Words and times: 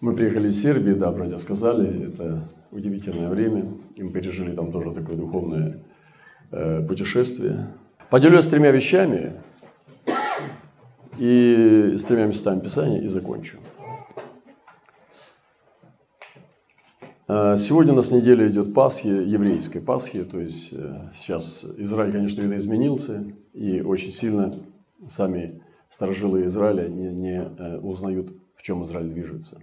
Мы 0.00 0.14
приехали 0.14 0.46
из 0.46 0.62
Сербии, 0.62 0.92
да, 0.92 1.10
братья 1.10 1.38
сказали, 1.38 2.06
это 2.06 2.48
удивительное 2.70 3.28
время. 3.28 3.66
И 3.96 4.02
мы 4.04 4.12
пережили 4.12 4.54
там 4.54 4.70
тоже 4.70 4.92
такое 4.92 5.16
духовное 5.16 5.82
э, 6.52 6.86
путешествие. 6.86 7.74
Поделюсь 8.08 8.46
тремя 8.46 8.70
вещами 8.70 9.32
и 11.18 11.96
с 11.98 12.04
тремя 12.04 12.26
местами 12.26 12.60
Писания 12.60 13.00
и 13.00 13.08
закончу. 13.08 13.58
Э, 17.26 17.56
сегодня 17.58 17.92
у 17.92 17.96
нас 17.96 18.12
неделя 18.12 18.46
идет 18.46 18.72
Пасхи, 18.74 19.08
еврейской 19.08 19.80
Пасхи, 19.80 20.22
то 20.22 20.38
есть 20.38 20.72
э, 20.74 21.10
сейчас 21.12 21.64
Израиль, 21.76 22.12
конечно, 22.12 22.40
видоизменился, 22.40 23.24
и 23.52 23.80
очень 23.80 24.12
сильно 24.12 24.54
сами 25.08 25.60
сторожилы 25.90 26.46
Израиля 26.46 26.86
не, 26.86 27.12
не 27.12 27.42
э, 27.42 27.78
узнают, 27.78 28.32
в 28.54 28.62
чем 28.62 28.84
Израиль 28.84 29.08
движется. 29.08 29.60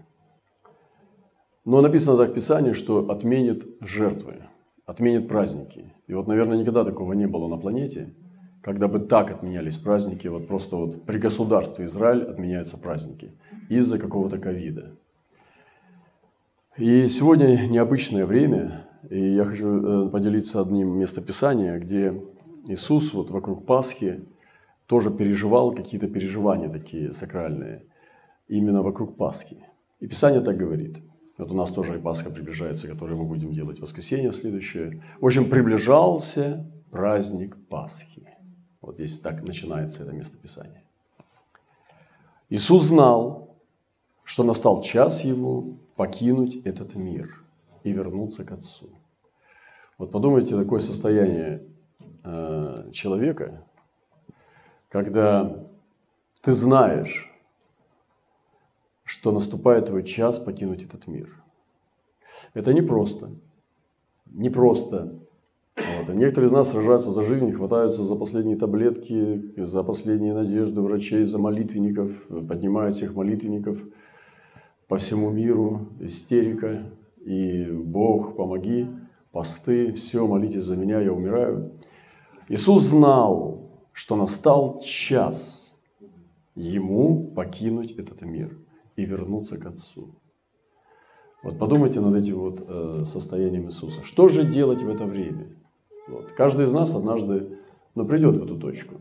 Но 1.66 1.82
написано 1.82 2.18
так 2.18 2.30
в 2.30 2.34
Писании, 2.34 2.74
что 2.74 3.10
отменит 3.10 3.66
жертвы, 3.82 4.44
отменит 4.86 5.28
праздники. 5.28 5.94
И 6.06 6.14
вот, 6.14 6.28
наверное, 6.28 6.58
никогда 6.58 6.86
такого 6.86 7.14
не 7.14 7.26
было 7.26 7.48
на 7.48 7.58
планете, 7.58 8.14
когда 8.62 8.88
бы 8.88 9.00
так 9.00 9.32
отменялись 9.32 9.78
праздники, 9.78 10.28
вот 10.28 10.48
просто 10.48 10.76
вот 10.76 11.06
при 11.06 11.18
государстве 11.18 11.86
Израиль 11.86 12.24
отменяются 12.24 12.78
праздники 12.78 13.32
из-за 13.68 13.98
какого-то 13.98 14.38
ковида. 14.38 14.96
И 16.78 17.08
сегодня 17.08 17.68
необычное 17.68 18.28
время, 18.28 18.88
и 19.10 19.34
я 19.34 19.46
хочу 19.46 19.68
э, 19.68 20.10
поделиться 20.10 20.62
одним 20.62 21.00
местописанием, 21.00 21.80
где 21.80 22.22
Иисус 22.68 23.14
вот 23.14 23.32
вокруг 23.32 23.66
Пасхи 23.66 24.26
тоже 24.86 25.10
переживал 25.10 25.74
какие-то 25.74 26.08
переживания 26.08 26.70
такие 26.70 27.12
сакральные, 27.12 27.86
именно 28.48 28.84
вокруг 28.84 29.16
Пасхи. 29.16 29.58
И 30.00 30.08
Писание 30.08 30.42
так 30.42 30.58
говорит. 30.58 31.02
Вот 31.38 31.52
у 31.52 31.54
нас 31.54 31.72
тоже 31.72 31.98
и 31.98 32.02
Пасха 32.02 32.30
приближается, 32.30 32.88
которую 32.88 33.20
мы 33.20 33.26
будем 33.26 33.52
делать 33.52 33.80
в 33.80 33.82
воскресенье 33.82 34.32
следующее. 34.32 35.04
В 35.20 35.26
общем, 35.26 35.50
приближался 35.50 36.66
праздник 36.92 37.58
Пасхи. 37.68 38.30
Вот 38.82 38.96
здесь 38.96 39.20
так 39.20 39.46
начинается 39.46 40.04
это 40.04 40.14
местописание. 40.14 40.84
Иисус 42.50 42.84
знал, 42.84 43.58
что 44.24 44.44
настал 44.44 44.82
час 44.82 45.24
Его 45.26 45.78
покинуть 45.96 46.56
этот 46.66 46.96
мир 46.96 47.44
и 47.84 47.92
вернуться 47.92 48.46
к 48.46 48.52
Отцу. 48.52 48.90
Вот 49.98 50.12
подумайте, 50.12 50.56
такое 50.56 50.80
состояние 50.80 51.64
э, 52.24 52.90
человека, 52.92 53.64
когда 54.90 55.66
ты 56.42 56.54
знаешь, 56.54 57.30
что 59.06 59.32
наступает 59.32 59.86
твой 59.86 60.04
час 60.04 60.40
покинуть 60.40 60.84
этот 60.84 61.08
мир. 61.08 61.42
Это 62.54 62.74
непросто. 62.74 63.32
Непросто. 64.26 65.14
Вот. 65.78 66.14
некоторые 66.14 66.48
из 66.48 66.52
нас 66.52 66.72
сражаются 66.72 67.12
за 67.12 67.24
жизнь, 67.24 67.52
хватаются 67.52 68.04
за 68.04 68.16
последние 68.16 68.58
таблетки, 68.58 69.54
за 69.58 69.84
последние 69.84 70.34
надежды 70.34 70.82
врачей, 70.82 71.26
за 71.26 71.38
молитвенников, 71.38 72.12
поднимают 72.48 72.98
всех 72.98 73.16
молитвенников– 73.16 73.78
по 74.88 74.98
всему 74.98 75.32
миру, 75.32 75.88
истерика, 76.00 76.92
и 77.24 77.66
Бог, 77.72 78.36
помоги, 78.36 78.88
посты, 79.32 79.94
все, 79.94 80.26
молитесь 80.28 80.62
за 80.62 80.76
меня, 80.76 81.00
я 81.00 81.12
умираю. 81.12 81.72
Иисус 82.50 82.84
знал, 82.84 83.72
что 83.94 84.16
настал 84.16 84.80
час 84.82 85.74
ему 86.54 87.32
покинуть 87.36 87.92
этот 87.92 88.22
мир 88.22 88.56
и 88.96 89.06
вернуться 89.06 89.58
к 89.58 89.66
Отцу. 89.66 90.16
Вот 91.44 91.60
подумайте 91.60 92.00
над 92.00 92.16
этим 92.16 92.40
вот 92.40 92.64
э, 92.68 93.04
состоянием 93.06 93.66
Иисуса. 93.66 94.04
Что 94.04 94.30
же 94.30 94.44
делать 94.44 94.82
в 94.82 94.90
это 94.90 95.06
время? 95.06 95.56
Вот. 96.08 96.32
Каждый 96.32 96.66
из 96.66 96.72
нас 96.72 96.94
однажды 96.94 97.60
ну, 97.94 98.06
придет 98.06 98.38
в 98.38 98.44
эту 98.44 98.58
точку. 98.58 98.96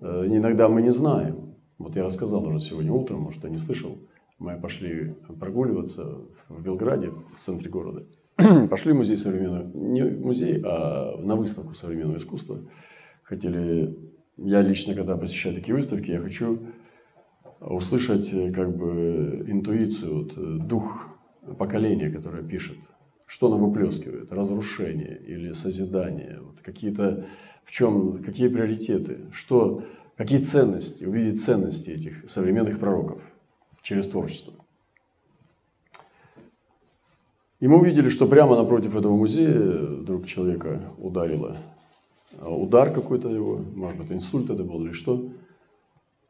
Э, 0.00 0.24
иногда 0.26 0.68
мы 0.68 0.82
не 0.82 0.90
знаем. 0.90 1.54
Вот 1.78 1.96
я 1.96 2.04
рассказал 2.04 2.44
уже 2.46 2.58
сегодня 2.58 2.92
утром, 2.92 3.20
может, 3.20 3.40
кто 3.40 3.48
не 3.48 3.58
слышал– 3.58 3.98
мы 4.42 4.58
пошли 4.58 5.14
прогуливаться 5.38 6.18
в 6.48 6.62
Белграде, 6.62 7.10
в 7.10 7.38
центре 7.38 7.70
города. 7.70 8.04
пошли 8.70 8.92
в 8.92 8.96
музей 8.96 9.16
современного, 9.16 9.70
не 9.72 10.02
музей, 10.02 10.60
а 10.64 11.16
на 11.18 11.36
выставку 11.36 11.74
современного 11.74 12.16
искусства. 12.16 12.58
Хотели, 13.22 13.96
я 14.36 14.62
лично, 14.62 14.94
когда 14.94 15.16
посещаю 15.16 15.54
такие 15.54 15.76
выставки, 15.76 16.10
я 16.10 16.20
хочу 16.20 16.58
услышать 17.64 18.30
как 18.52 18.76
бы 18.76 19.44
интуицию, 19.46 20.24
вот, 20.24 20.66
дух 20.66 21.06
поколения, 21.58 22.10
которое 22.10 22.42
пишет, 22.42 22.78
что 23.26 23.46
оно 23.46 23.58
выплескивает, 23.58 24.32
разрушение 24.32 25.20
или 25.26 25.52
созидание, 25.52 26.40
вот, 26.40 26.60
какие-то, 26.60 27.26
в 27.64 27.70
чем, 27.70 28.22
какие 28.22 28.48
приоритеты, 28.48 29.20
что, 29.32 29.84
какие 30.16 30.38
ценности, 30.38 31.04
увидеть 31.04 31.42
ценности 31.42 31.90
этих 31.90 32.28
современных 32.28 32.78
пророков 32.78 33.22
через 33.82 34.06
творчество. 34.06 34.54
И 37.60 37.68
мы 37.68 37.78
увидели, 37.78 38.08
что 38.08 38.26
прямо 38.26 38.56
напротив 38.56 38.96
этого 38.96 39.16
музея 39.16 39.86
вдруг 40.00 40.26
человека 40.26 40.92
ударило. 40.98 41.58
Удар 42.40 42.92
какой-то 42.92 43.28
его, 43.28 43.58
может 43.76 43.98
быть, 43.98 44.10
инсульт 44.10 44.50
это 44.50 44.64
был 44.64 44.84
или 44.84 44.92
что. 44.92 45.31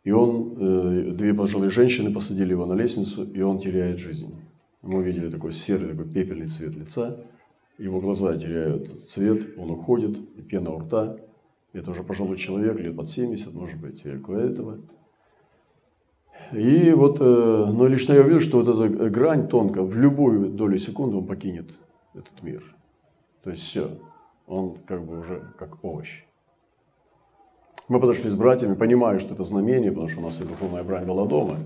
И 0.05 0.11
он, 0.11 0.57
э, 0.59 1.13
две 1.13 1.33
пожилые 1.33 1.71
женщины 1.71 2.13
посадили 2.13 2.51
его 2.51 2.67
на 2.67 2.75
лестницу, 2.75 3.25
и 3.25 3.41
он 3.41 3.59
теряет 3.59 3.99
жизнь. 3.99 4.35
Мы 4.83 4.99
увидели 4.99 5.31
такой 5.31 5.53
серый, 5.53 5.91
такой 5.91 6.07
пепельный 6.07 6.47
цвет 6.47 6.75
лица. 6.75 7.25
Его 7.79 8.01
глаза 8.01 8.37
теряют 8.37 8.89
цвет, 8.89 9.57
он 9.57 9.71
уходит, 9.71 10.19
и 10.37 10.43
пена 10.43 10.71
у 10.71 10.81
рта. 10.81 11.19
Это 11.73 11.91
уже 11.91 12.03
пожилой 12.03 12.37
человек, 12.37 12.79
лет 12.81 12.97
под 12.97 13.09
70, 13.09 13.55
может 13.55 13.81
быть, 13.81 14.05
или 14.05 14.17
около 14.17 14.39
этого. 14.39 14.81
И 16.53 16.91
вот, 16.91 17.19
э, 17.21 17.25
но 17.73 17.87
лично 17.87 18.15
я 18.15 18.23
увидел, 18.23 18.41
что 18.41 18.61
вот 18.61 18.69
эта 18.69 19.09
грань 19.09 19.49
тонкая, 19.49 19.85
в 19.85 19.97
любую 19.97 20.51
долю 20.51 20.79
секунды 20.79 21.17
он 21.17 21.27
покинет 21.27 21.81
этот 22.13 22.43
мир. 22.43 22.77
То 23.43 23.51
есть 23.51 23.63
все, 23.63 23.99
он 24.47 24.77
как 24.87 25.07
бы 25.07 25.21
уже 25.21 25.53
как 25.59 25.83
овощ. 25.85 26.25
Мы 27.93 28.01
подошли 28.01 28.31
с 28.31 28.35
братьями, 28.35 28.73
понимая, 28.73 29.19
что 29.19 29.35
это 29.35 29.45
знамение, 29.45 29.91
потому 29.91 30.09
что 30.09 30.21
у 30.21 30.23
нас 30.23 30.41
и 30.41 30.45
духовная 30.45 30.83
брань 30.83 31.05
была 31.05 31.27
дома. 31.27 31.59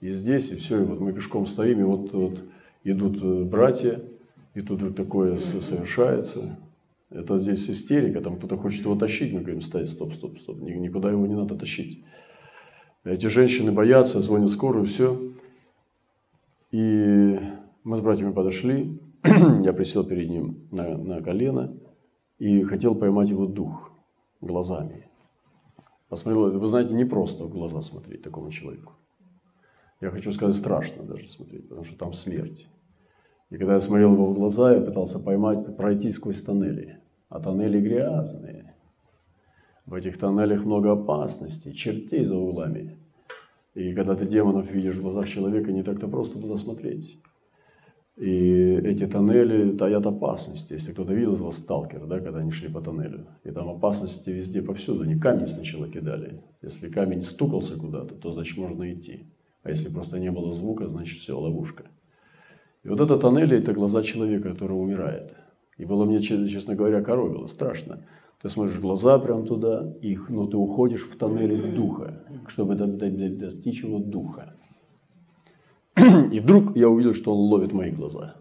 И 0.00 0.08
здесь, 0.08 0.50
и 0.50 0.56
все, 0.56 0.80
и 0.80 0.82
вот 0.82 0.98
мы 0.98 1.12
пешком 1.12 1.46
стоим, 1.46 1.78
и 1.80 1.82
вот, 1.82 2.10
вот 2.14 2.42
идут 2.84 3.22
э, 3.22 3.44
братья, 3.44 4.00
и 4.54 4.62
тут 4.62 4.78
вдруг 4.78 4.96
такое 4.96 5.36
совершается. 5.36 6.58
Это 7.10 7.36
здесь 7.36 7.68
истерика, 7.68 8.22
там 8.22 8.38
кто-то 8.38 8.56
хочет 8.56 8.86
его 8.86 8.94
тащить, 8.94 9.34
мы 9.34 9.40
говорим, 9.40 9.60
стой, 9.60 9.86
стоп, 9.86 10.14
стоп, 10.14 10.38
стоп, 10.38 10.56
никуда 10.62 11.10
его 11.10 11.26
не 11.26 11.34
надо 11.34 11.54
тащить. 11.54 12.02
Эти 13.04 13.26
женщины 13.26 13.70
боятся, 13.70 14.20
звонят 14.20 14.48
скорую, 14.48 14.86
все. 14.86 15.20
И 16.70 17.38
мы 17.84 17.98
с 17.98 18.00
братьями 18.00 18.32
подошли, 18.32 18.98
я 19.22 19.74
присел 19.74 20.02
перед 20.02 20.30
ним 20.30 20.66
на, 20.70 20.96
на 20.96 21.20
колено 21.20 21.76
и 22.38 22.62
хотел 22.62 22.94
поймать 22.94 23.28
его 23.28 23.44
дух 23.44 23.92
глазами. 24.40 25.03
Посмотрел, 26.14 26.60
вы 26.60 26.66
знаете, 26.68 26.94
не 26.94 27.04
просто 27.04 27.42
в 27.42 27.50
глаза 27.50 27.82
смотреть 27.82 28.22
такому 28.22 28.48
человеку. 28.52 28.92
Я 30.00 30.10
хочу 30.10 30.30
сказать, 30.30 30.54
страшно 30.54 31.02
даже 31.02 31.28
смотреть, 31.28 31.68
потому 31.68 31.82
что 31.82 31.98
там 31.98 32.12
смерть. 32.12 32.68
И 33.50 33.56
когда 33.56 33.74
я 33.74 33.80
смотрел 33.80 34.12
его 34.12 34.26
в 34.26 34.34
глаза, 34.34 34.74
я 34.74 34.80
пытался 34.80 35.18
поймать, 35.18 35.76
пройти 35.76 36.12
сквозь 36.12 36.40
тоннели. 36.40 37.00
А 37.28 37.40
тоннели 37.40 37.80
грязные. 37.80 38.76
В 39.86 39.94
этих 39.94 40.16
тоннелях 40.16 40.64
много 40.64 40.92
опасностей, 40.92 41.72
чертей 41.72 42.24
за 42.24 42.36
углами. 42.36 42.96
И 43.74 43.92
когда 43.92 44.14
ты 44.14 44.24
демонов 44.24 44.70
видишь 44.70 44.94
в 44.94 45.02
глазах 45.02 45.28
человека, 45.28 45.72
не 45.72 45.82
так-то 45.82 46.06
просто 46.06 46.38
туда 46.40 46.56
смотреть. 46.56 47.20
И 48.16 48.78
эти 48.84 49.06
тоннели 49.06 49.76
таят 49.76 50.06
опасности. 50.06 50.74
Если 50.74 50.92
кто-то 50.92 51.12
видел 51.12 51.34
этого 51.34 51.50
сталкера, 51.50 52.06
да, 52.06 52.20
когда 52.20 52.38
они 52.38 52.52
шли 52.52 52.68
по 52.68 52.80
тоннелю, 52.80 53.26
и 53.42 53.50
там 53.50 53.68
опасности 53.68 54.30
везде 54.30 54.62
повсюду. 54.62 55.02
Они 55.02 55.18
камень 55.18 55.48
сначала 55.48 55.88
кидали. 55.88 56.40
Если 56.62 56.88
камень 56.88 57.24
стукался 57.24 57.76
куда-то, 57.76 58.14
то 58.14 58.30
значит 58.30 58.56
можно 58.56 58.92
идти. 58.92 59.26
А 59.64 59.70
если 59.70 59.88
просто 59.88 60.20
не 60.20 60.30
было 60.30 60.52
звука, 60.52 60.86
значит 60.86 61.18
все, 61.18 61.38
ловушка. 61.38 61.86
И 62.84 62.88
вот 62.88 63.00
это 63.00 63.16
тоннели– 63.16 63.56
это 63.58 63.72
глаза 63.72 64.02
человека, 64.02 64.50
который 64.50 64.74
умирает. 64.74 65.34
И 65.76 65.84
было 65.84 66.04
мне, 66.04 66.20
честно 66.20 66.76
говоря, 66.76 67.02
коровило, 67.02 67.46
страшно. 67.46 68.06
Ты 68.40 68.48
смотришь 68.48 68.78
глаза 68.78 69.18
прям 69.18 69.46
туда, 69.46 69.92
и, 70.02 70.18
ну, 70.28 70.46
ты 70.46 70.56
уходишь 70.56 71.02
в 71.02 71.16
тоннели 71.16 71.56
духа, 71.56 72.22
чтобы 72.46 72.74
достичь 72.74 73.82
его 73.82 73.98
духа. 73.98 74.54
И 75.96 76.40
вдруг 76.40 76.76
я 76.76 76.88
увидел, 76.88 77.14
что 77.14 77.32
он 77.32 77.38
ловит 77.50 77.72
мои 77.72 77.90
глаза. 77.90 78.36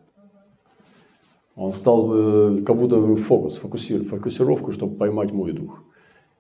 Он 1.56 1.72
стал 1.72 2.12
э, 2.14 2.64
как 2.64 2.78
будто 2.78 3.16
фокус, 3.16 3.58
фокусир, 3.58 4.04
фокусировку, 4.04 4.72
чтобы 4.72 4.96
поймать 4.98 5.32
мой 5.32 5.52
дух. 5.52 5.84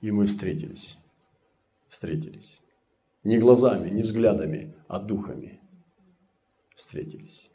И 0.02 0.12
мы 0.12 0.26
встретились. 0.26 0.98
Встретились. 1.88 2.60
Не 3.24 3.38
глазами, 3.38 3.90
не 3.90 4.02
взглядами, 4.02 4.74
а 4.88 5.00
духами. 5.00 5.62
Встретились. 6.76 7.52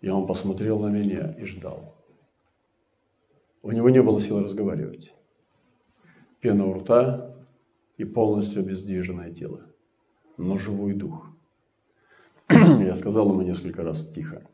И 0.00 0.08
он 0.08 0.26
посмотрел 0.26 0.80
на 0.80 0.88
меня 0.88 1.32
и 1.38 1.44
ждал. 1.44 1.94
У 3.62 3.70
него 3.70 3.88
не 3.88 4.02
было 4.02 4.20
сил 4.20 4.42
разговаривать. 4.42 5.14
Пена 6.40 6.66
у 6.66 6.74
рта 6.74 7.34
и 7.96 8.04
полностью 8.04 8.60
обездвиженное 8.60 9.32
тело, 9.32 9.62
но 10.36 10.58
живой 10.58 10.92
дух. 10.92 11.25
Я 12.50 12.94
сказал 12.94 13.30
ему 13.30 13.42
несколько 13.42 13.82
раз 13.82 14.08
тихо. 14.08 14.48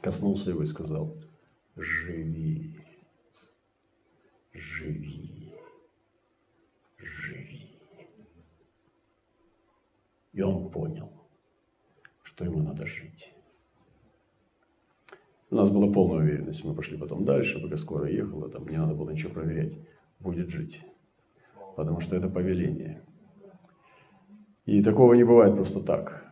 Коснулся 0.00 0.50
его 0.50 0.62
и 0.62 0.66
сказал, 0.66 1.16
живи, 1.76 2.80
живи, 4.54 5.54
живи. 6.96 7.78
И 10.32 10.40
он 10.40 10.70
понял, 10.70 11.12
что 12.22 12.44
ему 12.44 12.62
надо 12.62 12.86
жить. 12.86 13.32
У 15.50 15.54
нас 15.54 15.70
была 15.70 15.92
полная 15.92 16.24
уверенность. 16.24 16.64
Мы 16.64 16.74
пошли 16.74 16.96
потом 16.96 17.26
дальше, 17.26 17.60
пока 17.60 17.76
скоро 17.76 18.08
ехала, 18.08 18.48
там 18.48 18.66
не 18.66 18.78
надо 18.78 18.94
было 18.94 19.10
ничего 19.10 19.34
проверять. 19.34 19.78
Будет 20.18 20.48
жить. 20.48 20.82
Потому 21.76 22.00
что 22.00 22.16
это 22.16 22.30
повеление. 22.30 23.02
И 24.64 24.82
такого 24.82 25.12
не 25.12 25.24
бывает 25.24 25.54
просто 25.54 25.80
так. 25.80 26.31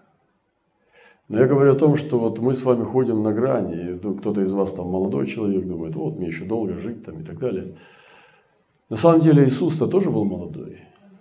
Но 1.31 1.39
я 1.39 1.47
говорю 1.47 1.73
о 1.73 1.77
том, 1.77 1.97
что 1.97 2.19
вот 2.19 2.41
мы 2.41 2.55
с 2.55 2.65
вами 2.65 2.83
ходим 2.83 3.23
на 3.23 3.33
грани. 3.33 3.97
Кто-то 3.99 4.41
из 4.41 4.51
вас 4.51 4.73
там 4.73 4.89
молодой 4.89 5.29
человек 5.29 5.65
думает, 5.65 5.95
вот 5.95 6.17
мне 6.17 6.27
еще 6.27 6.45
долго 6.45 6.75
жить 6.75 7.05
там 7.05 7.21
и 7.21 7.23
так 7.23 7.39
далее. 7.39 7.77
На 8.89 8.97
самом 8.97 9.21
деле 9.21 9.47
Иисус-то 9.47 9.87
тоже 9.87 10.11
был 10.11 10.25
молодой. 10.25 10.81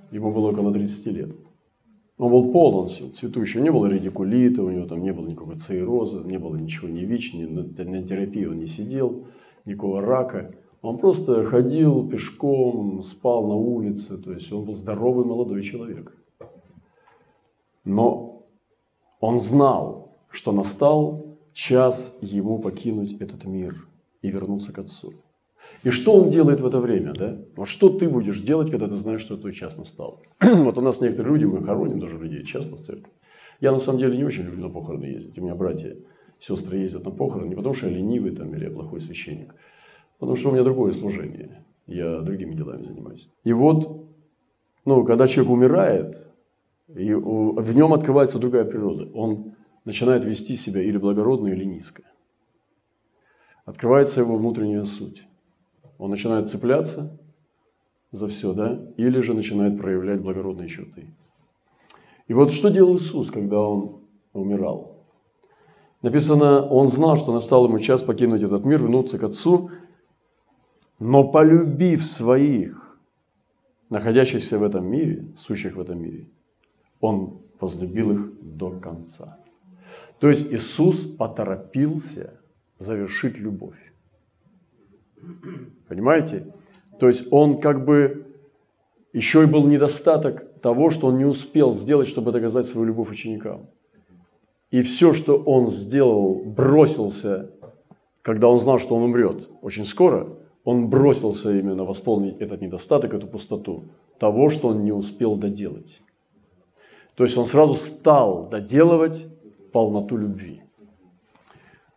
Ему 0.09 0.33
было 0.33 0.49
около 0.49 0.73
30 0.73 1.05
лет. 1.13 1.35
Он 2.17 2.31
был 2.31 2.51
полон 2.51 2.87
сил, 2.87 3.11
цветущий. 3.11 3.61
Не 3.61 3.71
было 3.71 3.85
редикулита, 3.85 4.63
у 4.63 4.71
него 4.71 4.87
там 4.87 5.03
не 5.03 5.13
было 5.13 5.27
никакого 5.27 5.59
цирроза, 5.59 6.21
не 6.21 6.39
было 6.39 6.55
ничего 6.55 6.87
ни 6.87 7.01
ВИЧ, 7.01 7.33
ни 7.35 7.45
на, 7.45 7.61
на 7.61 8.03
терапии 8.03 8.45
он 8.45 8.57
не 8.57 8.65
сидел, 8.65 9.27
никакого 9.65 10.01
рака. 10.01 10.55
Он 10.81 10.97
просто 10.97 11.45
ходил 11.45 12.09
пешком, 12.09 13.03
спал 13.03 13.47
на 13.47 13.53
улице, 13.53 14.17
то 14.17 14.33
есть 14.33 14.51
он 14.51 14.65
был 14.65 14.73
здоровый 14.73 15.23
молодой 15.23 15.61
человек. 15.61 16.17
Но 17.85 18.28
он 19.19 19.39
знал, 19.39 20.17
что 20.29 20.51
настал 20.51 21.37
час 21.53 22.17
ему 22.21 22.59
покинуть 22.59 23.13
этот 23.19 23.45
мир 23.45 23.87
и 24.21 24.29
вернуться 24.29 24.71
к 24.71 24.79
Отцу. 24.79 25.13
И 25.83 25.89
что 25.89 26.13
он 26.13 26.29
делает 26.29 26.61
в 26.61 26.65
это 26.65 26.79
время, 26.79 27.13
да? 27.13 27.37
Вот 27.55 27.67
что 27.67 27.89
ты 27.89 28.09
будешь 28.09 28.41
делать, 28.41 28.71
когда 28.71 28.87
ты 28.87 28.95
знаешь, 28.95 29.21
что 29.21 29.37
твой 29.37 29.53
час 29.53 29.77
настал? 29.77 30.21
вот 30.41 30.77
у 30.77 30.81
нас 30.81 31.01
некоторые 31.01 31.33
люди, 31.33 31.45
мы 31.45 31.63
хороним 31.63 31.99
даже 31.99 32.17
людей 32.17 32.45
часто 32.45 32.75
в 32.75 32.81
церкви. 32.81 33.11
Я 33.59 33.71
на 33.71 33.79
самом 33.79 33.99
деле 33.99 34.17
не 34.17 34.23
очень 34.23 34.43
люблю 34.43 34.67
на 34.67 34.73
похороны 34.73 35.05
ездить. 35.05 35.37
У 35.37 35.41
меня 35.41 35.55
братья, 35.55 35.95
сестры 36.39 36.77
ездят 36.77 37.05
на 37.05 37.11
похороны 37.11 37.49
не 37.49 37.55
потому, 37.55 37.75
что 37.75 37.87
я 37.87 37.95
ленивый 37.95 38.31
там, 38.31 38.53
или 38.55 38.65
я 38.65 38.71
плохой 38.71 39.01
священник, 39.01 39.53
потому 40.17 40.37
что 40.37 40.49
у 40.49 40.51
меня 40.53 40.63
другое 40.63 40.93
служение. 40.93 41.65
Я 41.87 42.19
другими 42.19 42.53
делами 42.53 42.83
занимаюсь. 42.83 43.29
И 43.43 43.51
вот, 43.51 44.05
ну, 44.85 45.03
когда 45.03 45.27
человек 45.27 45.51
умирает, 45.51 46.28
и 46.95 47.13
в 47.13 47.75
нем 47.75 47.93
открывается 47.93 48.39
другая 48.39 48.65
природа. 48.65 49.09
Он 49.13 49.53
начинает 49.85 50.25
вести 50.25 50.55
себя 50.55 50.81
или 50.81 50.97
благородно, 50.97 51.47
или 51.47 51.63
низко. 51.63 52.03
Открывается 53.65 54.21
его 54.21 54.37
внутренняя 54.37 54.83
суть. 54.83 55.23
Он 55.99 56.09
начинает 56.09 56.47
цепляться 56.47 57.19
за 58.11 58.27
все, 58.27 58.53
да, 58.53 58.91
или 58.97 59.19
же 59.19 59.33
начинает 59.33 59.79
проявлять 59.79 60.21
благородные 60.21 60.67
черты. 60.67 61.13
И 62.27 62.33
вот 62.33 62.51
что 62.51 62.69
делал 62.69 62.97
Иисус, 62.97 63.29
когда 63.29 63.59
Он 63.59 64.01
умирал? 64.33 65.05
Написано, 66.01 66.65
Он 66.65 66.87
знал, 66.87 67.17
что 67.17 67.33
настал 67.33 67.65
ему 67.65 67.77
час 67.79 68.01
покинуть 68.01 68.41
этот 68.41 68.65
мир, 68.65 68.81
вернуться 68.81 69.19
к 69.19 69.23
Отцу, 69.23 69.69
но 70.97 71.29
полюбив 71.29 72.05
своих, 72.05 72.97
находящихся 73.89 74.57
в 74.57 74.63
этом 74.63 74.85
мире, 74.85 75.31
сущих 75.35 75.75
в 75.75 75.79
этом 75.79 76.01
мире, 76.01 76.27
Он 76.99 77.41
возлюбил 77.59 78.11
их 78.11 78.57
до 78.57 78.71
конца. 78.71 79.39
То 80.19 80.29
есть 80.29 80.51
Иисус 80.51 81.05
поторопился 81.05 82.39
завершить 82.77 83.37
любовь. 83.37 83.77
Понимаете? 85.87 86.53
То 86.99 87.07
есть 87.07 87.27
он 87.31 87.59
как 87.59 87.85
бы 87.85 88.27
еще 89.13 89.43
и 89.43 89.47
был 89.47 89.65
недостаток 89.65 90.61
того, 90.61 90.91
что 90.91 91.07
он 91.07 91.17
не 91.17 91.25
успел 91.25 91.73
сделать, 91.73 92.07
чтобы 92.07 92.31
доказать 92.31 92.67
свою 92.67 92.87
любовь 92.87 93.09
ученикам. 93.09 93.67
И 94.71 94.81
все, 94.83 95.13
что 95.13 95.37
он 95.37 95.69
сделал, 95.69 96.43
бросился, 96.45 97.51
когда 98.21 98.49
он 98.49 98.59
знал, 98.59 98.77
что 98.77 98.95
он 98.95 99.03
умрет 99.03 99.49
очень 99.61 99.85
скоро, 99.85 100.37
он 100.63 100.89
бросился 100.89 101.57
именно 101.57 101.85
восполнить 101.85 102.39
этот 102.39 102.61
недостаток, 102.61 103.13
эту 103.13 103.27
пустоту 103.27 103.85
того, 104.19 104.49
что 104.49 104.67
он 104.67 104.83
не 104.83 104.91
успел 104.91 105.35
доделать. 105.35 106.01
То 107.19 107.25
есть 107.25 107.35
он 107.35 107.45
сразу 107.45 107.73
стал 107.75 108.47
доделывать 108.47 109.27
полноту 109.73 110.15
любви. 110.15 110.61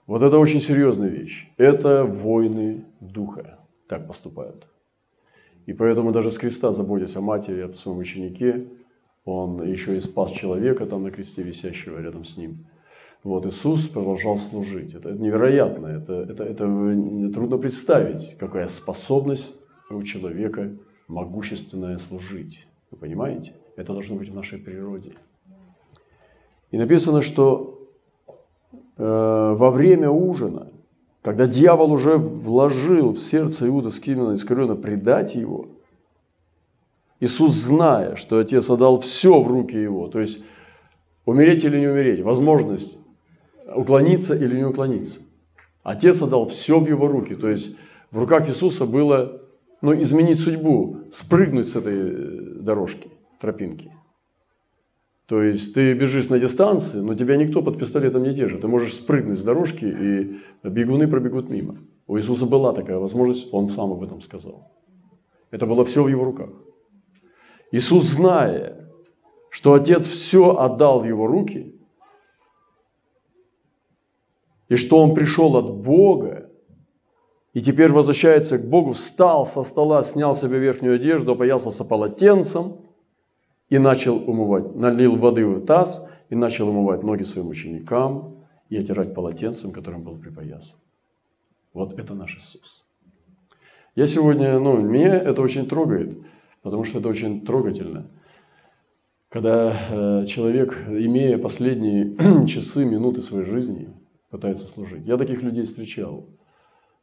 Вот 0.09 0.21
это 0.21 0.37
очень 0.37 0.61
серьезная 0.61 1.11
вещь. 1.11 1.49
Это 1.59 2.05
войны 2.05 2.87
духа 2.99 3.61
так 3.87 4.09
поступают. 4.09 4.67
И 5.67 5.75
поэтому 5.75 6.11
даже 6.11 6.33
с 6.33 6.39
креста, 6.39 6.73
заботясь 6.73 7.15
о 7.15 7.21
матери, 7.21 7.61
о 7.61 7.73
своем 7.73 7.99
ученике, 7.99 8.67
он 9.25 9.63
еще 9.63 9.97
и 9.97 10.01
спас 10.01 10.33
человека 10.33 10.87
там 10.87 11.05
на 11.05 11.13
кресте, 11.13 11.45
висящего 11.45 12.01
рядом 12.01 12.25
с 12.25 12.37
ним. 12.37 12.67
Вот 13.23 13.47
Иисус 13.47 13.87
продолжал 13.87 14.39
служить. 14.39 14.93
Это, 14.93 15.13
невероятно, 15.13 15.87
это, 15.87 16.15
это, 16.15 16.43
это 16.43 16.65
трудно 17.33 17.59
представить, 17.59 18.37
какая 18.41 18.67
способность 18.67 19.55
у 19.89 20.03
человека 20.03 20.77
могущественная 21.07 21.99
служить. 21.99 22.67
Вы 22.91 22.99
понимаете? 22.99 23.55
Это 23.77 23.93
должно 23.93 24.17
быть 24.17 24.29
в 24.29 24.35
нашей 24.35 24.59
природе. 24.59 25.13
И 26.71 26.79
написано, 26.79 27.23
что 27.23 27.89
э, 28.97 29.03
во 29.03 29.71
время 29.71 30.11
ужина 30.11 30.73
когда 31.23 31.47
дьявол 31.47 31.93
уже 31.93 32.17
вложил 32.17 33.13
в 33.13 33.19
сердце 33.19 33.69
Иуда 33.69 33.91
Скимена 33.91 34.35
Искариона 34.35 34.75
предать 34.75 35.37
его, 35.37 35.69
Иисус, 37.21 37.53
зная, 37.53 38.17
что 38.17 38.39
Отец 38.39 38.69
отдал 38.69 38.99
все 38.99 39.41
в 39.41 39.47
руки 39.47 39.77
его, 39.77 40.09
то 40.09 40.19
есть 40.19 40.43
умереть 41.25 41.63
или 41.63 41.79
не 41.79 41.87
умереть, 41.87 42.21
возможность 42.21 42.99
уклониться 43.73 44.35
или 44.35 44.57
не 44.57 44.65
уклониться. 44.65 45.21
Отец 45.85 46.21
отдал 46.21 46.47
все 46.47 46.81
в 46.81 46.89
его 46.89 47.07
руки, 47.07 47.37
то 47.37 47.49
есть 47.49 47.77
в 48.11 48.19
руках 48.19 48.49
Иисуса 48.49 48.85
было 48.85 49.41
ну, 49.81 49.95
изменить 50.01 50.41
судьбу, 50.41 50.99
спрыгнуть 51.13 51.69
с 51.69 51.77
этой 51.77 51.95
э, 51.95 52.15
дорожки, 52.61 53.09
тропинки. 53.43 53.93
То 55.27 55.43
есть 55.43 55.75
ты 55.75 55.95
бежишь 55.95 56.29
на 56.29 56.39
дистанции, 56.39 57.01
но 57.01 57.15
тебя 57.15 57.37
никто 57.37 57.63
под 57.63 57.79
пистолетом 57.79 58.23
не 58.23 58.35
держит. 58.35 58.63
Ты 58.63 58.69
можешь 58.69 58.95
спрыгнуть 58.95 59.39
с 59.39 59.43
дорожки, 59.43 59.85
и 59.85 60.41
бегуны 60.63 61.09
пробегут 61.09 61.49
мимо. 61.49 61.77
У 62.07 62.17
Иисуса 62.17 62.47
была 62.47 62.73
такая 62.73 62.99
возможность, 62.99 63.49
Он 63.53 63.69
сам 63.69 63.93
об 63.93 64.03
этом 64.03 64.21
сказал. 64.21 64.71
Это 65.51 65.67
было 65.67 65.85
все 65.85 66.03
в 66.03 66.09
Его 66.09 66.25
руках. 66.25 66.51
Иисус, 67.73 68.05
зная, 68.05 68.91
что 69.51 69.75
Отец 69.75 70.07
все 70.07 70.57
отдал 70.57 71.01
в 71.01 71.05
Его 71.05 71.27
руки, 71.27 71.81
и 74.69 74.77
что 74.77 75.03
Он 75.03 75.15
пришел 75.15 75.57
от 75.57 75.71
Бога, 75.71 76.51
и 77.55 77.61
теперь 77.61 77.91
возвращается 77.93 78.59
к 78.59 78.69
Богу, 78.69 78.93
встал 78.93 79.47
со 79.47 79.63
стола, 79.63 80.03
снял 80.03 80.35
себе 80.35 80.59
верхнюю 80.59 80.97
одежду, 80.97 81.33
опоясался 81.33 81.85
полотенцем– 81.85 82.77
и 83.73 83.79
начал 83.79 84.19
умывать, 84.29 84.75
налил 84.75 85.17
воды 85.17 85.47
в 85.47 85.65
таз 85.65 86.07
и 86.29 86.35
начал 86.35 86.69
умывать 86.69 87.03
ноги 87.03 87.23
своим 87.23 87.49
ученикам 87.49 88.45
и 88.69 88.77
отирать 88.77 89.15
полотенцем, 89.15 89.73
которым 89.73 90.03
был 90.03 90.19
припоясан. 90.19 90.77
Вот 91.73 91.99
это 91.99 92.13
наш 92.15 92.37
Иисус. 92.37 92.85
Я 93.97 94.05
сегодня, 94.05 94.59
ну, 94.59 94.79
меня 94.79 95.17
это 95.17 95.41
очень 95.41 95.67
трогает, 95.67 96.19
потому 96.61 96.85
что 96.85 96.99
это 96.99 97.09
очень 97.09 97.47
трогательно. 97.47 98.11
Когда 99.31 99.75
э, 99.89 100.27
человек, 100.27 100.77
имея 100.89 101.39
последние 101.39 102.47
часы, 102.47 102.85
минуты 102.85 103.23
своей 103.23 103.47
жизни, 103.47 103.89
пытается 104.29 104.67
служить. 104.67 105.07
Я 105.07 105.17
таких 105.17 105.41
людей 105.41 105.65
встречал. 105.65 106.29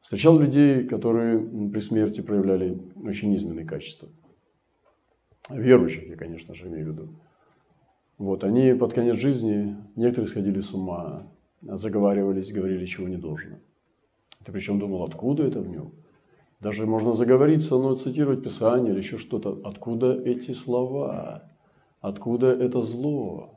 Встречал 0.01 0.37
людей, 0.37 0.83
которые 0.83 1.39
при 1.71 1.79
смерти 1.79 2.21
проявляли 2.21 2.79
очень 3.03 3.31
низменные 3.31 3.65
качества 3.65 4.09
верующих, 5.49 6.07
я, 6.07 6.15
конечно 6.15 6.53
же, 6.55 6.67
имею 6.67 6.85
в 6.85 6.89
виду. 6.89 7.09
Вот, 8.17 8.43
они 8.43 8.73
под 8.73 8.93
конец 8.93 9.17
жизни, 9.17 9.77
некоторые 9.95 10.27
сходили 10.27 10.59
с 10.59 10.73
ума, 10.73 11.27
заговаривались, 11.61 12.51
говорили, 12.51 12.85
чего 12.85 13.07
не 13.07 13.17
должно. 13.17 13.57
Ты 14.43 14.51
причем 14.51 14.79
думал, 14.79 15.03
откуда 15.03 15.43
это 15.43 15.59
в 15.61 15.67
нем? 15.67 15.93
Даже 16.59 16.85
можно 16.85 17.13
заговориться, 17.13 17.77
но 17.77 17.95
цитировать 17.95 18.43
Писание 18.43 18.91
или 18.91 18.99
еще 18.99 19.17
что-то. 19.17 19.61
Откуда 19.63 20.13
эти 20.13 20.51
слова? 20.51 21.43
Откуда 22.01 22.47
это 22.47 22.81
зло? 22.81 23.53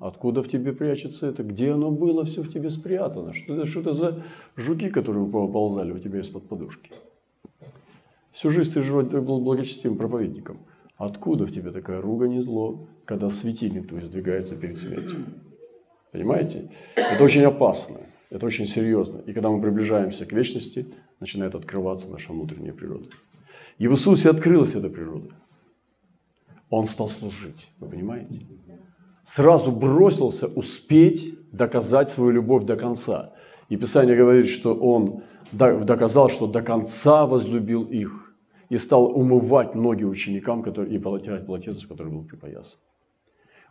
Откуда 0.00 0.42
в 0.42 0.48
тебе 0.48 0.72
прячется 0.72 1.26
это? 1.26 1.42
Где 1.42 1.72
оно 1.72 1.90
было? 1.90 2.24
Все 2.24 2.42
в 2.42 2.52
тебе 2.52 2.70
спрятано. 2.70 3.32
Что 3.32 3.54
это, 3.54 3.66
что 3.66 3.80
это 3.80 3.92
за 3.92 4.22
жуки, 4.56 4.88
которые 4.88 5.26
ползали 5.26 5.92
у 5.92 5.98
тебя 5.98 6.20
из-под 6.20 6.48
подушки? 6.48 6.92
Всю 8.32 8.50
жизнь 8.50 8.72
ты, 8.72 9.20
был 9.20 9.40
благочестивым 9.40 9.98
проповедником. 9.98 10.58
Откуда 10.98 11.46
в 11.46 11.52
тебе 11.52 11.70
такая 11.70 12.00
ругань 12.00 12.34
и 12.34 12.40
зло, 12.40 12.88
когда 13.04 13.30
светильник 13.30 13.86
твой 13.88 14.02
сдвигается 14.02 14.56
перед 14.56 14.78
смертью? 14.78 15.24
Понимаете? 16.10 16.72
Это 16.96 17.22
очень 17.22 17.44
опасно, 17.44 17.98
это 18.30 18.44
очень 18.44 18.66
серьезно. 18.66 19.20
И 19.20 19.32
когда 19.32 19.48
мы 19.48 19.62
приближаемся 19.62 20.26
к 20.26 20.32
вечности, 20.32 20.86
начинает 21.20 21.54
открываться 21.54 22.08
наша 22.08 22.32
внутренняя 22.32 22.72
природа. 22.72 23.06
И 23.78 23.86
в 23.86 23.92
Иисусе 23.92 24.28
открылась 24.28 24.74
эта 24.74 24.88
природа. 24.88 25.30
Он 26.68 26.86
стал 26.86 27.08
служить, 27.08 27.68
вы 27.78 27.88
понимаете? 27.88 28.44
Сразу 29.24 29.70
бросился 29.70 30.48
успеть 30.48 31.32
доказать 31.52 32.10
свою 32.10 32.32
любовь 32.32 32.64
до 32.64 32.76
конца. 32.76 33.34
И 33.68 33.76
Писание 33.76 34.16
говорит, 34.16 34.48
что 34.48 34.74
он 34.74 35.22
доказал, 35.52 36.28
что 36.28 36.48
до 36.48 36.60
конца 36.60 37.24
возлюбил 37.24 37.84
их 37.84 38.27
и 38.68 38.76
стал 38.76 39.06
умывать 39.06 39.74
ноги 39.74 40.04
ученикам 40.04 40.62
которые, 40.62 40.94
и 40.94 40.98
полотирать 40.98 41.46
полотенце, 41.46 41.86
который 41.88 42.12
был 42.12 42.24
припоясан. 42.24 42.80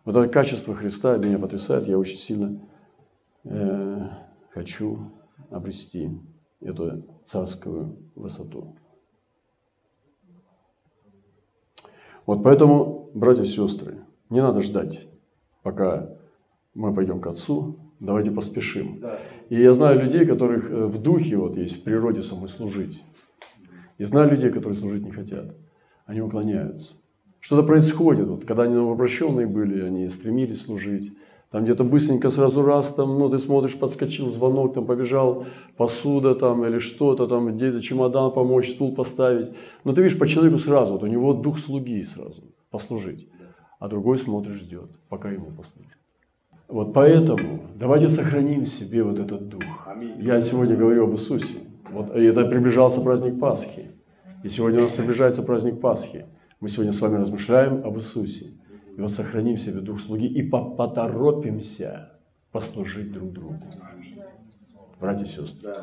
Вот 0.06 0.16
это 0.16 0.30
качество 0.30 0.74
Христа 0.74 1.18
меня 1.18 1.38
потрясает. 1.38 1.88
Я 1.88 2.00
очень 2.00 2.18
сильно 2.18 2.60
э, 3.44 4.08
хочу 4.52 5.12
обрести 5.50 6.10
эту 6.62 7.04
царскую 7.26 7.98
высоту. 8.16 8.76
Вот 12.26 12.44
поэтому, 12.44 13.10
братья 13.14 13.44
и 13.44 13.46
сестры, 13.46 14.00
не 14.30 14.42
надо 14.42 14.62
ждать, 14.62 15.08
пока 15.62 16.10
мы 16.74 16.94
пойдем 16.94 17.22
к 17.22 17.28
Отцу, 17.28 17.78
давайте 18.00 18.32
поспешим. 18.32 19.04
И 19.50 19.62
я 19.62 19.74
знаю 19.74 20.02
людей, 20.02 20.26
которых 20.26 20.70
э, 20.70 20.86
в 20.88 21.02
духе 21.02 21.38
вот 21.38 21.58
есть 21.58 21.82
в 21.82 21.84
природе 21.84 22.22
самой 22.22 22.50
служить. 22.50 23.04
И 23.98 24.04
знаю 24.04 24.30
людей, 24.30 24.50
которые 24.50 24.76
служить 24.76 25.04
не 25.04 25.12
хотят. 25.12 25.56
Они 26.06 26.22
уклоняются. 26.22 26.94
Что-то 27.40 27.64
происходит. 27.64 28.28
Вот, 28.28 28.46
когда 28.46 28.64
они 28.64 28.76
новообращенные 28.76 29.48
были, 29.48 29.82
они 29.82 30.10
стремились 30.10 30.62
служить. 30.62 31.14
Там 31.50 31.64
где-то 31.64 31.86
быстренько 31.86 32.30
сразу 32.30 32.62
раз, 32.62 32.94
там, 32.94 33.18
ну, 33.20 33.30
ты 33.30 33.40
смотришь, 33.40 33.76
подскочил 33.76 34.30
звонок, 34.30 34.74
там 34.74 34.86
побежал, 34.86 35.46
посуда 35.78 36.36
там 36.36 36.66
или 36.66 36.78
что-то 36.78 37.26
там, 37.26 37.56
где-то 37.56 37.80
чемодан 37.80 38.34
помочь, 38.34 38.72
стул 38.72 38.94
поставить. 38.94 39.52
Но 39.86 39.94
ты 39.94 40.04
видишь 40.04 40.20
по 40.20 40.28
человеку 40.28 40.58
сразу, 40.58 40.94
вот 40.94 41.04
у 41.04 41.08
него 41.08 41.34
дух 41.34 41.58
слуги 41.58 42.04
сразу, 42.04 42.44
послужить. 42.70 43.30
А 43.80 43.88
другой 43.88 44.18
смотришь, 44.18 44.58
ждет, 44.58 44.90
пока 45.08 45.30
ему 45.30 45.52
послужит. 45.52 45.98
Вот 46.68 46.94
поэтому 46.94 47.62
давайте 47.76 48.10
сохраним 48.10 48.66
в 48.66 48.68
себе 48.68 49.04
вот 49.04 49.18
этот 49.20 49.48
дух. 49.48 49.64
Я 50.20 50.42
сегодня 50.42 50.76
говорю 50.76 51.06
об 51.06 51.14
Иисусе. 51.14 51.60
Вот 51.92 52.10
это 52.12 52.46
приближался 52.46 53.02
праздник 53.02 53.40
Пасхи. 53.40 53.92
И 54.44 54.50
сегодня 54.50 54.80
у 54.80 54.84
нас 54.84 54.92
приближается 54.92 55.44
праздник 55.44 55.80
Пасхи. 55.80 56.26
Мы 56.60 56.70
сегодня 56.70 56.92
с 56.92 57.02
вами 57.02 57.18
размышляем 57.18 57.86
об 57.86 57.98
Иисусе. 57.98 58.54
И 58.96 59.02
вот 59.02 59.12
сохраним 59.12 59.56
в 59.56 59.60
себе 59.60 59.80
дух 59.80 60.02
слуги 60.02 60.28
и 60.28 60.44
поторопимся 60.44 62.12
послужить 62.52 63.12
друг 63.12 63.32
другу. 63.32 63.60
Братья 65.00 65.26
и 65.26 65.28
сестры. 65.28 65.74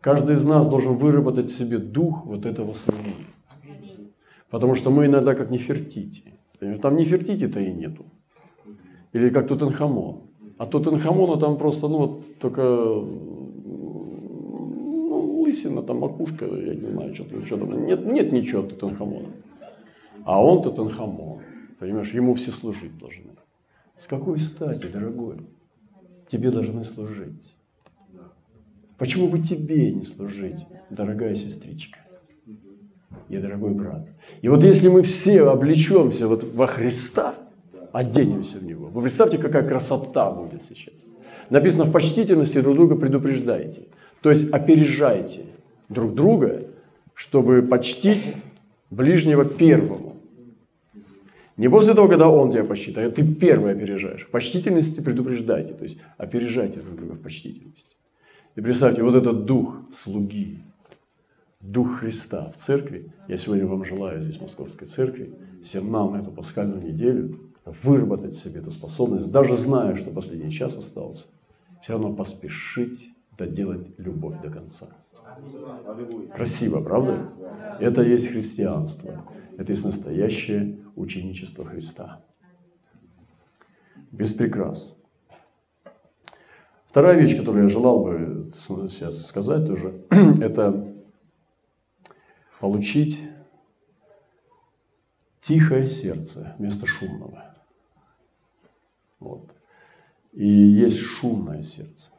Каждый 0.00 0.34
из 0.34 0.44
нас 0.44 0.68
должен 0.68 0.96
выработать 0.96 1.50
себе 1.50 1.78
дух 1.78 2.26
вот 2.26 2.44
этого 2.44 2.74
слуги. 2.74 3.26
Потому 4.50 4.74
что 4.74 4.90
мы 4.90 5.06
иногда 5.06 5.34
как 5.34 5.50
Нефертити. 5.50 6.34
Там 6.82 6.96
Нефертити-то 6.96 7.60
и 7.60 7.72
нету. 7.72 8.04
Или 9.12 9.30
как 9.30 9.48
Тутанхамон. 9.48 10.22
А 10.58 10.66
Тутанхамона 10.66 11.38
там 11.38 11.58
просто, 11.58 11.88
ну, 11.88 11.98
вот, 11.98 12.38
только 12.38 13.04
лысина, 15.46 15.82
там 15.82 15.98
макушка, 15.98 16.44
я 16.44 16.74
не 16.74 16.90
знаю, 16.90 17.14
что-то, 17.14 17.44
что 17.44 17.56
там. 17.56 17.86
Нет, 17.86 18.04
нет 18.04 18.32
ничего 18.32 18.62
от 18.62 18.70
Тутанхамона. 18.70 19.28
А 20.24 20.42
он 20.42 20.62
Тутанхамон. 20.62 21.40
Понимаешь, 21.78 22.12
ему 22.12 22.34
все 22.34 22.50
служить 22.50 22.98
должны. 22.98 23.30
С 23.98 24.06
какой 24.06 24.38
стати, 24.38 24.86
дорогой? 24.86 25.36
Тебе 26.30 26.50
должны 26.50 26.84
служить. 26.84 27.54
Почему 28.98 29.28
бы 29.28 29.40
тебе 29.40 29.92
не 29.92 30.04
служить, 30.04 30.66
дорогая 30.90 31.34
сестричка 31.34 31.98
и 33.28 33.36
дорогой 33.36 33.72
брат? 33.72 34.08
И 34.40 34.48
вот 34.48 34.64
если 34.64 34.88
мы 34.88 35.02
все 35.02 35.42
облечемся 35.44 36.28
вот 36.28 36.44
во 36.44 36.66
Христа, 36.66 37.34
оденемся 37.92 38.58
в 38.58 38.64
Него, 38.64 38.88
вы 38.88 39.02
представьте, 39.02 39.38
какая 39.38 39.68
красота 39.68 40.30
будет 40.30 40.62
сейчас. 40.62 40.94
Написано, 41.50 41.84
в 41.84 41.92
почтительности 41.92 42.60
друг 42.60 42.74
друга 42.74 42.96
предупреждайте. 42.96 43.88
То 44.20 44.30
есть 44.30 44.52
опережайте 44.52 45.46
друг 45.88 46.14
друга, 46.14 46.66
чтобы 47.14 47.62
почтить 47.62 48.34
ближнего 48.90 49.44
первому. 49.44 50.16
Не 51.56 51.70
после 51.70 51.94
того, 51.94 52.08
когда 52.08 52.28
он 52.28 52.52
тебя 52.52 52.64
посчитает, 52.64 53.12
а 53.12 53.14
ты 53.14 53.34
первый 53.34 53.72
опережаешь. 53.72 54.28
Почтительности 54.28 55.00
предупреждайте, 55.00 55.72
то 55.72 55.84
есть 55.84 55.98
опережайте 56.18 56.80
друг 56.80 56.96
друга 56.96 57.12
в 57.14 57.22
почтительности. 57.22 57.96
И 58.56 58.60
представьте, 58.60 59.02
вот 59.02 59.14
этот 59.14 59.46
дух 59.46 59.78
слуги, 59.92 60.60
дух 61.60 62.00
Христа 62.00 62.50
в 62.50 62.56
церкви, 62.56 63.12
я 63.28 63.36
сегодня 63.38 63.66
вам 63.66 63.84
желаю 63.84 64.22
здесь, 64.22 64.36
в 64.36 64.42
Московской 64.42 64.86
церкви, 64.86 65.34
всем 65.62 65.90
нам 65.90 66.14
эту 66.14 66.30
пасхальную 66.30 66.82
неделю 66.82 67.40
выработать 67.64 68.34
себе 68.34 68.60
эту 68.60 68.70
способность, 68.70 69.30
даже 69.32 69.56
зная, 69.56 69.96
что 69.96 70.10
последний 70.10 70.50
час 70.50 70.76
остался, 70.76 71.24
все 71.82 71.94
равно 71.94 72.12
поспешить 72.12 73.10
доделать 73.36 73.98
любовь 73.98 74.40
до 74.40 74.50
конца. 74.50 74.88
Красиво, 76.34 76.80
правда? 76.80 77.30
Это 77.80 78.02
есть 78.02 78.28
христианство. 78.28 79.24
Это 79.58 79.72
есть 79.72 79.84
настоящее 79.84 80.78
ученичество 80.96 81.64
Христа. 81.64 82.22
Без 84.10 84.32
прикрас. 84.32 84.96
Вторая 86.88 87.18
вещь, 87.20 87.36
которую 87.36 87.64
я 87.64 87.68
желал 87.68 88.02
бы 88.02 88.50
сейчас 88.54 89.26
сказать 89.26 89.66
тоже, 89.66 90.00
это 90.40 90.94
получить 92.58 93.20
тихое 95.40 95.86
сердце 95.86 96.54
вместо 96.58 96.86
шумного. 96.86 97.54
Вот. 99.20 99.50
И 100.32 100.46
есть 100.46 100.98
шумное 100.98 101.62
сердце. 101.62 102.10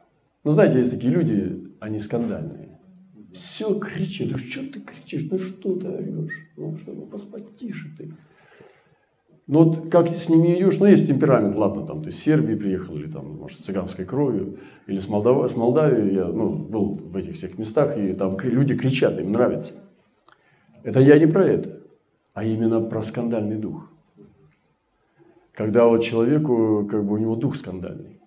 Но 0.44 0.50
знаете, 0.50 0.78
есть 0.78 0.90
такие 0.90 1.12
люди, 1.12 1.74
они 1.80 2.00
скандальные 2.00 2.68
все 3.32 3.78
кричит. 3.78 4.30
Ну 4.32 4.38
что 4.38 4.60
ты 4.60 4.80
кричишь? 4.80 5.28
Ну 5.30 5.38
что 5.38 5.76
ты 5.76 5.88
орешь? 5.88 6.48
Ну 6.56 6.76
что, 6.76 6.92
ну 6.92 7.06
поспать 7.06 7.56
тише 7.56 7.88
ты. 7.96 8.12
Ну 9.46 9.62
вот 9.62 9.90
как 9.90 10.08
с 10.08 10.28
ними 10.28 10.58
идешь, 10.58 10.78
ну 10.78 10.86
есть 10.86 11.06
темперамент, 11.06 11.56
ладно, 11.56 11.86
там 11.86 12.02
ты 12.02 12.10
с 12.10 12.18
Сербии 12.18 12.54
приехал, 12.54 12.96
или 12.96 13.10
там, 13.10 13.38
может, 13.38 13.58
с 13.58 13.62
цыганской 13.62 14.04
кровью, 14.04 14.58
или 14.86 14.98
с, 14.98 15.08
Молдав... 15.08 15.50
с 15.50 15.56
Молдавии, 15.56 16.12
я 16.12 16.26
ну, 16.26 16.50
был 16.54 16.96
в 16.96 17.16
этих 17.16 17.34
всех 17.34 17.56
местах, 17.56 17.96
и 17.96 18.12
там 18.12 18.38
люди 18.40 18.76
кричат, 18.76 19.18
им 19.18 19.32
нравится. 19.32 19.74
Это 20.82 21.00
я 21.00 21.18
не 21.18 21.26
про 21.26 21.46
это, 21.46 21.80
а 22.34 22.44
именно 22.44 22.82
про 22.82 23.00
скандальный 23.00 23.56
дух. 23.56 23.90
Когда 25.54 25.86
вот 25.86 26.02
человеку, 26.02 26.86
как 26.88 27.06
бы 27.06 27.14
у 27.14 27.16
него 27.16 27.34
дух 27.34 27.56
скандальный. 27.56 28.17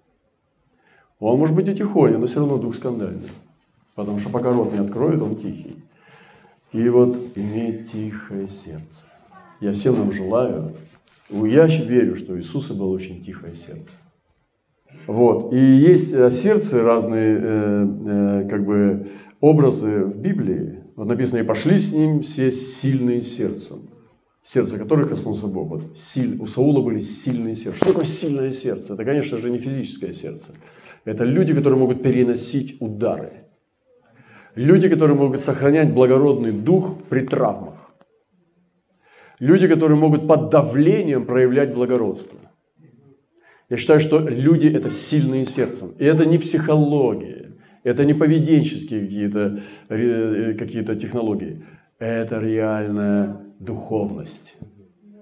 Он 1.21 1.37
может 1.37 1.55
быть 1.55 1.69
и 1.69 1.75
тихоня, 1.75 2.17
но 2.17 2.25
все 2.25 2.39
равно 2.39 2.57
дух 2.57 2.75
скандальный. 2.75 3.27
Потому 3.95 4.17
что 4.17 4.29
пока 4.29 4.51
рот 4.51 4.73
не 4.73 4.79
откроет, 4.79 5.21
он 5.21 5.35
тихий. 5.35 5.77
И 6.73 6.89
вот 6.89 7.15
иметь 7.35 7.91
тихое 7.91 8.47
сердце. 8.47 9.05
Я 9.59 9.73
всем 9.73 9.99
нам 9.99 10.11
желаю. 10.11 10.73
Я 11.29 11.67
верю, 11.67 12.15
что 12.15 12.33
у 12.33 12.37
Иисуса 12.37 12.73
было 12.73 12.87
очень 12.87 13.21
тихое 13.21 13.53
сердце. 13.53 13.91
Вот. 15.05 15.53
И 15.53 15.59
есть 15.59 16.11
о 16.13 16.31
сердце 16.31 16.81
разные 16.81 17.37
э, 17.39 17.87
э, 18.07 18.47
как 18.49 18.65
бы 18.65 19.07
образы 19.39 20.05
в 20.05 20.17
Библии. 20.17 20.79
Вот 20.95 21.07
написано, 21.07 21.39
и 21.39 21.43
пошли 21.43 21.77
с 21.77 21.93
ним 21.93 22.21
все 22.23 22.51
сильные 22.51 23.21
сердцем. 23.21 23.89
Сердце 24.41 24.79
которых 24.79 25.09
коснулся 25.09 25.45
Бог. 25.45 25.69
Вот, 25.69 25.97
силь, 25.97 26.39
у 26.41 26.47
Саула 26.47 26.81
были 26.81 26.99
сильные 26.99 27.55
сердца. 27.55 27.77
Что 27.77 27.93
такое 27.93 28.05
сильное 28.05 28.51
сердце? 28.51 28.93
Это, 28.95 29.05
конечно 29.05 29.37
же, 29.37 29.51
не 29.51 29.59
физическое 29.59 30.13
сердце. 30.13 30.53
Это 31.05 31.23
люди, 31.23 31.53
которые 31.53 31.79
могут 31.79 32.03
переносить 32.03 32.77
удары. 32.79 33.45
Люди, 34.55 34.89
которые 34.89 35.17
могут 35.17 35.41
сохранять 35.41 35.93
благородный 35.93 36.51
дух 36.51 36.97
при 37.09 37.21
травмах. 37.21 37.91
Люди, 39.39 39.67
которые 39.67 39.97
могут 39.97 40.27
под 40.27 40.49
давлением 40.49 41.25
проявлять 41.25 41.73
благородство. 41.73 42.39
Я 43.69 43.77
считаю, 43.77 43.99
что 43.99 44.19
люди– 44.19 44.67
это 44.75 44.89
сильные 44.89 45.45
сердцем. 45.45 45.95
И 45.97 46.03
это 46.03 46.25
не 46.25 46.37
психология, 46.37 47.53
это 47.83 48.05
не 48.05 48.13
поведенческие 48.13 49.01
какие-то 49.01 49.61
э, 49.89 50.53
какие 50.53 50.83
технологии. 50.83 51.65
Это 51.97 52.39
реальная 52.39 53.39
духовность. 53.59 54.55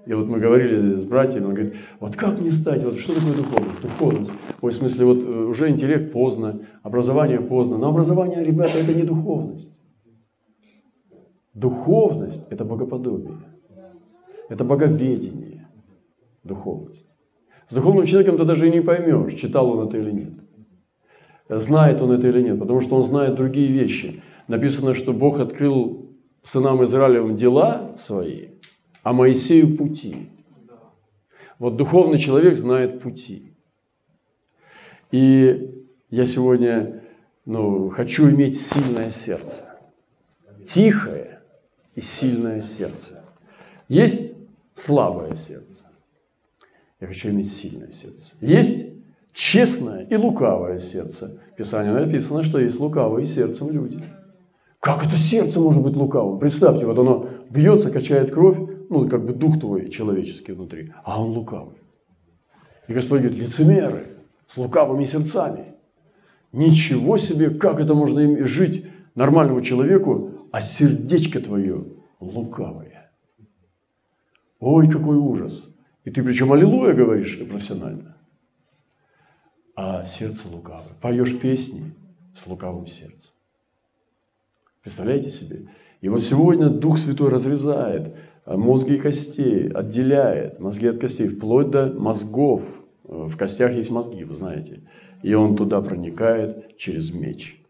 И 0.06 0.14
вот 0.14 0.28
мы 0.28 0.38
говорили 0.38 0.96
с 0.96 1.04
братьями, 1.04 1.44
он 1.44 1.54
говорит, 1.54 1.74
вот 2.00 2.16
как 2.16 2.40
мне 2.40 2.50
стать, 2.50 2.82
вот 2.82 2.98
что 2.98 3.12
такое 3.12 3.34
духовность? 3.34 3.82
Духовность. 3.82 4.32
Ой, 4.60 4.72
в 4.72 4.74
смысле, 4.74 5.04
вот 5.04 5.22
э, 5.22 5.44
уже 5.44 5.68
интеллект 5.68 6.12
поздно, 6.12 6.60
образование 6.82 7.40
поздно. 7.40 7.76
Но 7.76 7.88
образование, 7.88 8.42
ребята, 8.42 8.78
это 8.78 8.94
не 8.94 9.02
духовность. 9.02 9.72
Духовность– 11.52 12.44
это 12.50 12.64
богоподобие. 12.64 13.38
Это 14.48 14.64
боговедение. 14.64 15.68
Духовность. 16.44 17.06
С 17.68 17.74
духовным 17.74 18.06
человеком 18.06 18.38
ты 18.38 18.44
даже 18.44 18.68
и 18.68 18.72
не 18.72 18.80
поймешь, 18.80 19.34
читал 19.34 19.70
он 19.70 19.86
это 19.86 19.98
или 19.98 20.10
нет. 20.10 20.32
Знает 21.48 22.00
он 22.00 22.12
это 22.12 22.26
или 22.28 22.42
нет, 22.42 22.58
потому 22.58 22.80
что 22.80 22.96
он 22.96 23.04
знает 23.04 23.34
другие 23.34 23.68
вещи. 23.68 24.22
Написано, 24.48 24.94
что 24.94 25.12
Бог 25.12 25.38
открыл 25.38 26.10
сынам 26.42 26.82
Израилевым 26.84 27.36
дела 27.36 27.92
свои, 27.96 28.48
а 29.02 29.12
Моисею 29.12 29.76
пути. 29.76 30.30
Вот 31.58 31.76
духовный 31.76 32.18
человек 32.18 32.56
знает 32.56 33.00
пути. 33.00 33.52
И 35.10 35.84
я 36.10 36.24
сегодня 36.24 37.02
ну, 37.44 37.90
хочу 37.90 38.30
иметь 38.30 38.60
сильное 38.60 39.10
сердце. 39.10 39.64
Тихое 40.66 41.40
и 41.94 42.00
сильное 42.00 42.62
сердце. 42.62 43.24
Есть 43.88 44.34
слабое 44.74 45.34
сердце. 45.34 45.84
Я 47.00 47.06
хочу 47.06 47.30
иметь 47.30 47.52
сильное 47.52 47.90
сердце. 47.90 48.36
Есть 48.40 48.86
честное 49.32 50.04
и 50.04 50.16
лукавое 50.16 50.78
сердце. 50.78 51.40
В 51.52 51.56
Писании 51.56 51.90
написано, 51.90 52.42
что 52.42 52.58
есть 52.58 52.78
лукавые 52.78 53.24
сердцем 53.24 53.70
люди. 53.70 54.02
Как 54.80 55.04
это 55.04 55.16
сердце 55.16 55.60
может 55.60 55.82
быть 55.82 55.94
лукавым? 55.94 56.38
Представьте, 56.38 56.86
вот 56.86 56.98
оно 56.98 57.28
бьется, 57.50 57.90
качает 57.90 58.32
кровь, 58.32 58.58
ну, 58.90 59.08
как 59.08 59.24
бы 59.24 59.32
дух 59.32 59.58
твой 59.58 59.88
человеческий 59.88 60.52
внутри, 60.52 60.92
а 61.04 61.22
он 61.22 61.30
лукавый. 61.30 61.76
И 62.88 62.92
Господь 62.92 63.20
говорит, 63.20 63.38
лицемеры 63.38 64.08
с 64.48 64.56
лукавыми 64.58 65.04
сердцами. 65.04 65.76
Ничего 66.52 67.16
себе, 67.16 67.50
как 67.50 67.78
это 67.78 67.94
можно 67.94 68.18
им 68.18 68.46
жить 68.46 68.84
нормальному 69.14 69.60
человеку, 69.60 70.48
а 70.50 70.60
сердечко 70.60 71.40
твое 71.40 71.86
лукавое. 72.18 73.12
Ой, 74.58 74.90
какой 74.90 75.16
ужас. 75.16 75.68
И 76.04 76.10
ты 76.10 76.24
причем 76.24 76.52
аллилуйя 76.52 76.92
говоришь 76.92 77.38
профессионально. 77.38 78.16
А 79.76 80.04
сердце 80.04 80.48
лукавое. 80.48 80.94
Поешь 81.00 81.38
песни 81.38 81.94
с 82.34 82.44
лукавым 82.48 82.88
сердцем. 82.88 83.30
Представляете 84.82 85.30
себе? 85.30 85.68
И 86.00 86.08
вот 86.08 86.22
сегодня 86.22 86.70
Дух 86.70 86.98
Святой 86.98 87.28
разрезает 87.28 88.16
мозги 88.56 88.96
и 88.96 88.98
костей, 88.98 89.68
отделяет 89.68 90.58
мозги 90.58 90.86
от 90.86 90.98
костей, 90.98 91.28
вплоть 91.28 91.70
до 91.70 91.92
мозгов. 91.92 92.82
В 93.04 93.36
костях 93.36 93.74
есть 93.74 93.90
мозги, 93.90 94.24
вы 94.24 94.34
знаете. 94.34 94.82
И 95.22 95.34
он 95.34 95.56
туда 95.56 95.80
проникает 95.82 96.76
через 96.76 97.12
меч. 97.12 97.62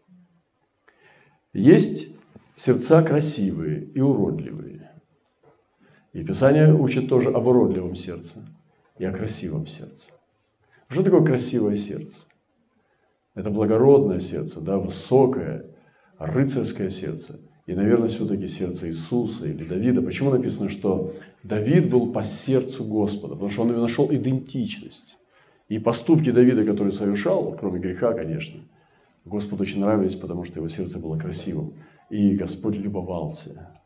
Есть 1.53 2.09
сердца 2.55 3.03
красивые 3.03 3.83
и 3.83 3.99
уродливые. 3.99 4.91
И 6.13 6.23
Писание 6.23 6.73
учит 6.73 7.09
тоже 7.09 7.29
об 7.29 7.47
уродливом 7.47 7.95
сердце 7.95 8.45
и 8.97 9.05
о 9.05 9.11
красивом 9.11 9.67
сердце. 9.67 10.09
Что 10.87 11.03
такое 11.03 11.23
красивое 11.23 11.75
сердце? 11.75 12.19
Это 13.33 13.49
благородное 13.49 14.19
сердце, 14.19 14.59
да, 14.59 14.77
высокое, 14.77 15.65
рыцарское 16.17 16.89
сердце– 16.89 17.39
и, 17.67 17.73
наверное, 17.73 18.09
все-таки 18.09 18.47
сердце 18.47 18.87
Иисуса 18.87 19.47
или 19.47 19.63
Давида. 19.63 20.01
Почему 20.01 20.31
написано, 20.31 20.69
что 20.69 21.13
Давид 21.43 21.89
был 21.89 22.11
по 22.11 22.23
сердцу 22.23 22.83
Господа? 22.83 23.35
Потому 23.35 23.49
что 23.49 23.61
он 23.61 23.79
нашел 23.79 24.11
идентичность. 24.11 25.17
И 25.69 25.77
поступки 25.79 26.31
Давида, 26.31 26.65
которые 26.65 26.91
совершал, 26.91 27.55
кроме 27.55 27.79
греха, 27.79 28.13
конечно, 28.13 28.61
Господу 29.25 29.61
очень 29.61 29.79
нравились, 29.79 30.15
потому 30.15 30.43
что 30.43 30.59
его 30.59 30.67
сердце 30.67 30.97
было 30.97 31.17
красивым. 31.17 31.75
И 32.09 32.35
Господь 32.35 32.75
любовался 32.75 33.79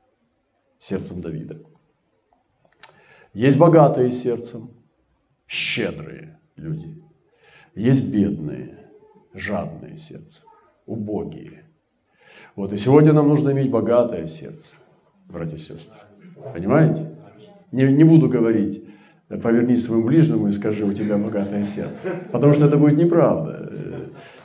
сердцем 0.80 1.22
Давида. 1.22 1.62
Есть 3.34 3.58
богатые 3.58 4.10
сердцем, 4.10 4.72
щедрые 5.48 6.40
люди. 6.56 7.04
Есть 7.76 8.10
бедные, 8.10 8.90
жадные 9.34 9.98
сердцем, 9.98 10.46
убогие– 10.86 11.65
вот, 12.56 12.72
и 12.72 12.78
сегодня 12.78 13.12
нам 13.14 13.28
нужно 13.28 13.52
иметь 13.52 13.70
богатое 13.70 14.28
сердце, 14.28 14.76
братья 15.28 15.58
и 15.58 15.60
сестры. 15.60 16.00
Понимаете? 16.54 17.12
Не, 17.72 17.92
не 17.92 18.04
буду 18.04 18.30
говорить, 18.30 18.84
повернись 19.28 19.84
своему 19.84 20.06
ближнему 20.06 20.48
и 20.48 20.52
скажи, 20.52 20.86
у 20.86 20.94
тебя 20.94 21.18
богатое 21.18 21.64
сердце. 21.64 22.12
Потому 22.32 22.54
что 22.54 22.66
это 22.66 22.78
будет 22.78 22.98
неправда. 22.98 23.72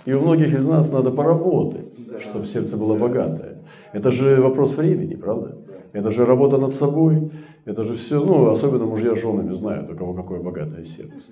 И 0.07 0.13
у 0.13 0.21
многих 0.21 0.55
из 0.55 0.67
нас 0.67 0.91
надо 0.91 1.11
поработать, 1.11 1.95
чтобы 2.21 2.47
сердце 2.47 2.77
было 2.77 2.97
богатое. 2.97 3.63
Это 3.93 4.11
же 4.11 4.41
вопрос 4.41 4.77
времени, 4.77 5.15
правда? 5.15 5.59
Это 5.93 6.11
же 6.11 6.25
работа 6.25 6.59
над 6.59 6.75
собой. 6.75 7.31
Это 7.65 7.85
же 7.85 7.95
все, 7.97 8.25
ну, 8.25 8.49
особенно 8.49 8.87
мужья 8.87 9.15
с 9.15 9.21
женами 9.21 9.53
знают, 9.53 9.91
у 9.91 9.97
кого 9.97 10.15
какое 10.15 10.41
богатое 10.41 10.85
сердце. 10.85 11.27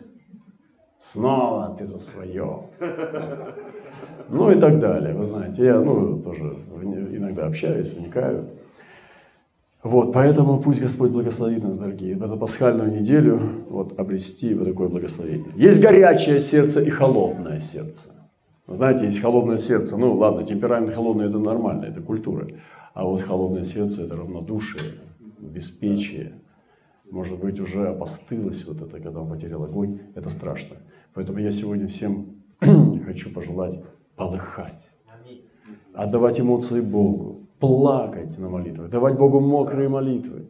Снова 0.98 1.76
ты 1.78 1.86
за 1.86 1.98
свое. 1.98 2.60
Ну 4.28 4.50
и 4.50 4.60
так 4.60 4.78
далее. 4.80 5.14
Вы 5.14 5.24
знаете, 5.24 5.64
я 5.64 5.80
ну, 5.80 6.20
тоже 6.20 6.56
иногда 7.12 7.46
общаюсь, 7.46 7.92
вникаю. 7.92 8.46
Вот, 9.82 10.12
поэтому 10.12 10.60
пусть 10.60 10.80
Господь 10.80 11.12
благословит 11.12 11.62
нас, 11.62 11.78
дорогие, 11.78 12.16
в 12.16 12.22
эту 12.24 12.36
пасхальную 12.36 12.92
неделю 12.92 13.40
вот, 13.68 13.98
обрести 13.98 14.52
вот 14.52 14.64
такое 14.64 14.88
благословение. 14.88 15.52
Есть 15.54 15.80
горячее 15.80 16.40
сердце 16.40 16.82
и 16.82 16.90
холодное 16.90 17.60
сердце. 17.60 18.08
Знаете, 18.66 19.04
есть 19.04 19.20
холодное 19.20 19.56
сердце. 19.56 19.96
Ну 19.96 20.14
ладно, 20.14 20.44
темперамент 20.44 20.94
холодный– 20.94 21.26
это 21.28 21.38
нормально, 21.38 21.86
это 21.86 22.02
культура. 22.02 22.48
А 22.92 23.04
вот 23.04 23.20
холодное 23.22 23.64
сердце– 23.64 24.02
это 24.04 24.16
равнодушие, 24.16 24.94
беспечие. 25.38 26.34
Может 27.10 27.38
быть, 27.38 27.58
уже 27.60 27.88
опостылось 27.88 28.64
вот 28.66 28.82
это, 28.82 29.00
когда 29.00 29.20
он 29.20 29.28
потерял 29.28 29.62
огонь. 29.64 30.00
Это 30.14 30.30
страшно. 30.30 30.76
Поэтому 31.14 31.38
я 31.38 31.50
сегодня 31.50 31.88
всем 31.88 32.42
хочу 32.60 33.32
пожелать 33.32 33.80
полыхать, 34.18 34.90
отдавать 35.94 36.40
эмоции 36.40 36.80
Богу, 36.80 37.48
плакать 37.60 38.36
на 38.38 38.48
молитвах, 38.50 38.90
давать 38.90 39.16
Богу 39.16 39.40
мокрые 39.40 39.88
молитвы. 39.88 40.48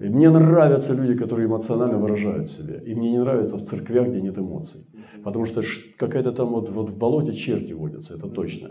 И 0.00 0.08
мне 0.08 0.30
нравятся 0.30 0.94
люди, 0.94 1.14
которые 1.14 1.48
эмоционально 1.48 1.98
выражают 1.98 2.48
себя. 2.48 2.76
И 2.76 2.94
мне 2.94 3.10
не 3.10 3.18
нравится 3.18 3.56
в 3.56 3.62
церквях, 3.62 4.08
где 4.08 4.20
нет 4.20 4.38
эмоций. 4.38 4.86
Потому 5.24 5.46
что 5.46 5.62
какая-то 5.96 6.32
там 6.32 6.50
вот, 6.50 6.68
вот 6.68 6.90
в 6.90 6.96
болоте 6.96 7.32
черти 7.32 7.72
водятся, 7.72 8.14
это 8.14 8.28
точно. 8.28 8.70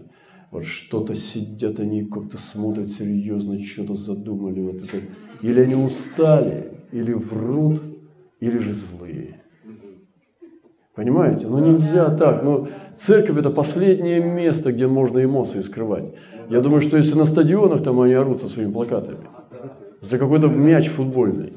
Вот 0.52 0.66
что-то 0.66 1.14
сидят, 1.14 1.80
они 1.80 2.06
как-то 2.06 2.38
смотрят 2.38 2.88
серьезно, 2.88 3.60
что-то 3.60 3.94
задумали. 3.94 4.62
Вот 4.62 4.78
это. 4.78 4.98
Или 5.42 5.62
они 5.62 5.76
устали, 5.76 6.72
или 6.92 7.14
врут, 7.14 7.82
или 8.40 8.58
же 8.60 8.72
злые. 8.72 9.42
Понимаете? 10.96 11.48
Ну 11.48 11.60
нельзя 11.60 12.10
так. 12.10 12.44
Ну, 12.44 12.70
церковь 12.98 13.38
это 13.38 13.52
последнее 13.52 14.20
место, 14.20 14.72
где 14.72 14.88
можно 14.88 15.24
эмоции 15.24 15.60
скрывать. 15.60 16.14
Я 16.50 16.62
думаю, 16.62 16.82
что 16.82 16.98
если 16.98 17.16
на 17.16 17.26
стадионах 17.26 17.84
там 17.84 18.00
они 18.00 18.14
орут 18.14 18.40
со 18.40 18.48
своими 18.48 18.72
плакатами, 18.72 19.28
за 20.02 20.18
какой-то 20.18 20.48
мяч 20.48 20.90
футбольный. 20.90 21.54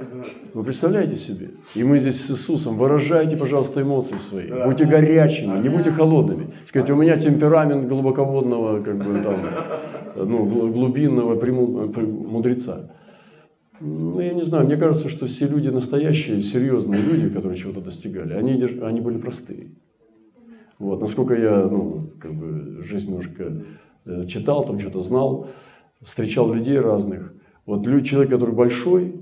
Вы 0.54 0.64
представляете 0.64 1.16
себе? 1.16 1.50
И 1.74 1.84
мы 1.84 1.98
здесь 1.98 2.24
с 2.24 2.30
Иисусом. 2.30 2.76
Выражайте, 2.76 3.36
пожалуйста, 3.36 3.82
эмоции 3.82 4.16
свои. 4.16 4.48
Будьте 4.64 4.86
горячими, 4.86 5.60
не 5.60 5.68
будьте 5.68 5.90
холодными. 5.90 6.54
Сказать, 6.66 6.90
у 6.90 6.96
меня 6.96 7.16
темперамент 7.16 7.88
глубоководного, 7.88 8.82
как 8.82 8.96
бы 8.96 9.22
там, 9.22 9.36
ну, 10.16 10.46
глубинного 10.72 11.34
мудреца. 11.34 12.90
Ну, 13.80 14.20
я 14.20 14.34
не 14.34 14.42
знаю, 14.42 14.66
мне 14.66 14.76
кажется, 14.76 15.08
что 15.08 15.26
все 15.26 15.48
люди 15.48 15.68
настоящие, 15.68 16.42
серьезные 16.42 17.00
люди, 17.00 17.30
которые 17.30 17.58
чего-то 17.58 17.80
достигали, 17.80 18.34
они, 18.34 18.62
они 18.82 19.00
были 19.00 19.16
простые. 19.16 19.70
Вот, 20.78 21.00
насколько 21.00 21.34
я, 21.34 21.66
ну, 21.66 22.10
как 22.18 22.34
бы, 22.34 22.82
жизнь 22.82 23.10
немножко 23.10 23.64
э, 24.04 24.26
читал, 24.26 24.66
там 24.66 24.78
что-то 24.78 25.00
знал, 25.00 25.48
встречал 26.02 26.52
людей 26.52 26.78
разных. 26.78 27.32
Вот 27.66 27.84
человек, 28.04 28.30
который 28.30 28.54
большой, 28.54 29.14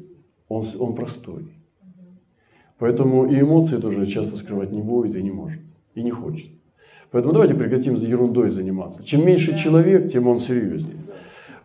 он, 0.48 0.64
он 0.78 0.94
простой. 0.94 1.52
Поэтому 2.78 3.26
и 3.26 3.40
эмоции 3.40 3.76
тоже 3.76 4.06
часто 4.06 4.36
скрывать 4.36 4.72
не 4.72 4.80
будет 4.80 5.16
и 5.16 5.22
не 5.22 5.30
может, 5.30 5.60
и 5.94 6.02
не 6.02 6.10
хочет. 6.10 6.50
Поэтому 7.10 7.32
давайте 7.32 7.54
прекратим 7.54 7.96
за 7.96 8.06
ерундой 8.06 8.50
заниматься. 8.50 9.02
Чем 9.02 9.26
меньше 9.26 9.56
человек, 9.56 10.10
тем 10.12 10.28
он 10.28 10.38
серьезнее. 10.38 10.96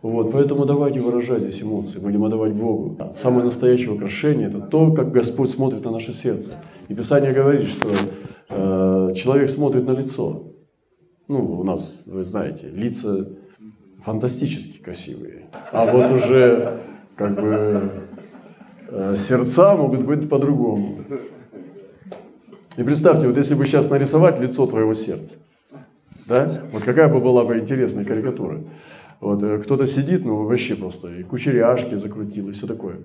Вот, 0.02 0.32
поэтому 0.32 0.66
давайте 0.66 1.00
выражать 1.00 1.42
здесь 1.42 1.62
эмоции, 1.62 1.98
будем 1.98 2.24
отдавать 2.24 2.52
Богу. 2.52 2.98
Самое 3.14 3.44
настоящее 3.44 3.92
украшение– 3.92 4.48
это 4.48 4.60
то, 4.60 4.92
как 4.92 5.12
Господь 5.12 5.48
смотрит 5.48 5.82
на 5.84 5.90
наше 5.90 6.12
сердце. 6.12 6.62
И 6.88 6.94
Писание 6.94 7.32
говорит, 7.32 7.68
что 7.68 7.88
э, 8.50 9.14
человек 9.14 9.48
смотрит 9.48 9.86
на 9.86 9.92
лицо. 9.92 10.52
Ну, 11.26 11.58
у 11.58 11.64
нас, 11.64 12.02
вы 12.04 12.22
знаете, 12.22 12.68
лица 12.68 13.28
фантастически 14.04 14.82
красивые. 14.82 15.46
А 15.72 15.86
вот 15.86 16.10
уже 16.10 16.80
как 17.16 17.34
бы 17.34 18.08
э, 18.88 19.16
сердца 19.16 19.74
могут 19.76 20.04
быть 20.04 20.28
по-другому. 20.28 21.04
И 22.76 22.82
представьте, 22.82 23.26
вот 23.26 23.36
если 23.36 23.54
бы 23.54 23.66
сейчас 23.66 23.88
нарисовать 23.88 24.38
лицо 24.38 24.66
твоего 24.66 24.94
сердца, 24.94 25.38
да, 26.26 26.62
вот 26.72 26.82
какая 26.82 27.08
бы 27.08 27.20
была 27.20 27.44
бы 27.44 27.58
интересная 27.58 28.04
карикатура. 28.04 28.62
Вот 29.20 29.42
э, 29.42 29.58
кто-то 29.58 29.86
сидит, 29.86 30.24
ну 30.24 30.44
вообще 30.44 30.74
просто, 30.74 31.08
и 31.08 31.22
кучеряшки 31.22 31.94
закрутил, 31.94 32.50
и 32.50 32.52
все 32.52 32.66
такое. 32.66 33.00